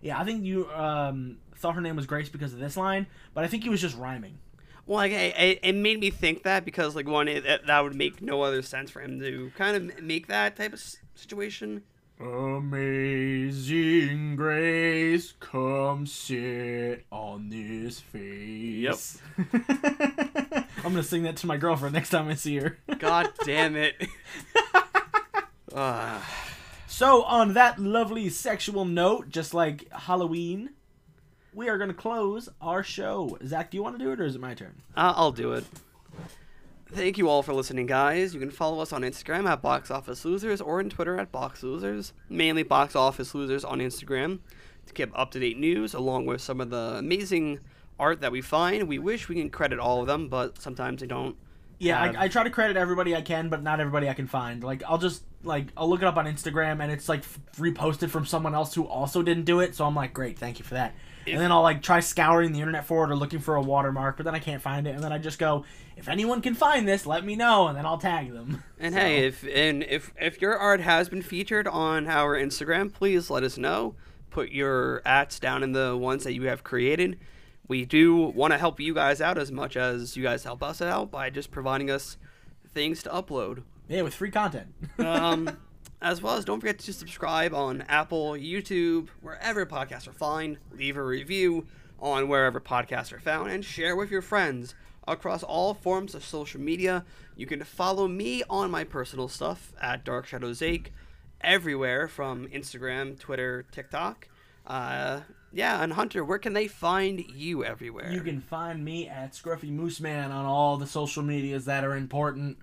[0.00, 3.44] Yeah, I think you um, thought her name was Grace because of this line, but
[3.44, 4.38] I think he was just rhyming.
[4.86, 7.94] Well, like, it, it- it made me think that because, like, one, it, that would
[7.94, 10.82] make no other sense for him to kind of make that type of
[11.14, 11.82] situation.
[13.12, 19.20] Amazing grace, come sit on this face.
[19.38, 19.52] Yep.
[20.84, 22.78] I'm gonna sing that to my girlfriend next time I see her.
[22.98, 23.94] God damn it.
[25.72, 26.20] Uh,
[26.92, 30.70] So, on that lovely sexual note, just like Halloween,
[31.54, 33.38] we are going to close our show.
[33.46, 34.82] Zach, do you want to do it or is it my turn?
[34.94, 35.64] Uh, I'll do it.
[36.92, 38.34] Thank you all for listening, guys.
[38.34, 41.62] You can follow us on Instagram at Box Office Losers or on Twitter at Box
[41.62, 42.12] Losers.
[42.28, 44.40] Mainly Box Office Losers on Instagram
[44.84, 47.58] to keep up to date news along with some of the amazing
[48.02, 48.88] art that we find.
[48.88, 51.36] We wish we can credit all of them, but sometimes they don't.
[51.78, 54.26] Yeah, have- I, I try to credit everybody I can, but not everybody I can
[54.26, 54.62] find.
[54.62, 57.22] Like, I'll just, like, I'll look it up on Instagram and it's, like,
[57.56, 59.74] reposted from someone else who also didn't do it.
[59.74, 60.94] So I'm like, great, thank you for that.
[61.26, 63.62] If- and then I'll, like, try scouring the internet for it or looking for a
[63.62, 64.94] watermark, but then I can't find it.
[64.94, 65.64] And then I just go,
[65.96, 68.62] if anyone can find this, let me know, and then I'll tag them.
[68.78, 72.92] And So- hey, if and if if your art has been featured on our Instagram,
[72.92, 73.94] please let us know.
[74.30, 77.18] Put your ats down in the ones that you have created.
[77.68, 80.82] We do want to help you guys out as much as you guys help us
[80.82, 82.16] out by just providing us
[82.74, 83.62] things to upload.
[83.88, 84.74] Yeah, with free content.
[84.98, 85.58] Um,
[86.02, 90.58] as well as don't forget to subscribe on Apple, YouTube, wherever podcasts are found.
[90.72, 91.66] Leave a review
[92.00, 94.74] on wherever podcasts are found and share with your friends
[95.06, 97.04] across all forms of social media.
[97.36, 100.92] You can follow me on my personal stuff at Dark Shadows Ache
[101.40, 104.28] everywhere from Instagram, Twitter, TikTok.
[104.66, 105.20] Uh,
[105.52, 108.10] yeah, and Hunter, where can they find you everywhere?
[108.10, 111.94] You can find me at Scruffy Moose Man on all the social medias that are
[111.94, 112.58] important.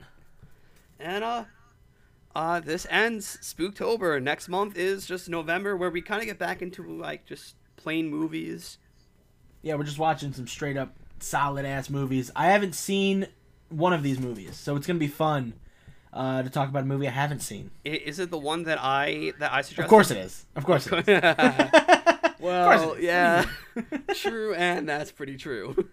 [1.00, 1.44] And uh
[2.36, 4.22] uh this ends Spooktober.
[4.22, 8.10] Next month is just November where we kind of get back into like just plain
[8.10, 8.80] movies.
[9.62, 12.32] Yeah, we're just watching some straight up solid ass movies.
[12.36, 13.28] I haven't seen
[13.70, 15.54] one of these movies, so it's gonna be fun
[16.12, 17.70] uh, to talk about a movie I haven't seen.
[17.84, 19.84] Is it the one that I that I suggested?
[19.84, 20.46] Of course it is.
[20.56, 21.96] Of course it is.
[22.40, 23.06] well, course it is.
[23.06, 23.46] yeah.
[24.16, 25.90] true and that's pretty true.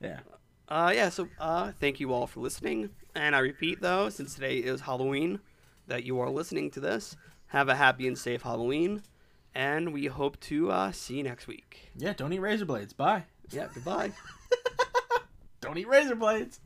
[0.00, 0.20] Yeah.
[0.68, 2.90] Uh yeah, so uh thank you all for listening.
[3.14, 5.40] And I repeat though, since today is Halloween
[5.86, 7.16] that you are listening to this,
[7.48, 9.02] have a happy and safe Halloween
[9.54, 11.90] and we hope to uh see you next week.
[11.96, 12.92] Yeah, don't eat razor blades.
[12.92, 13.24] Bye.
[13.50, 14.12] Yeah, goodbye.
[15.60, 16.60] Don't eat razor blades.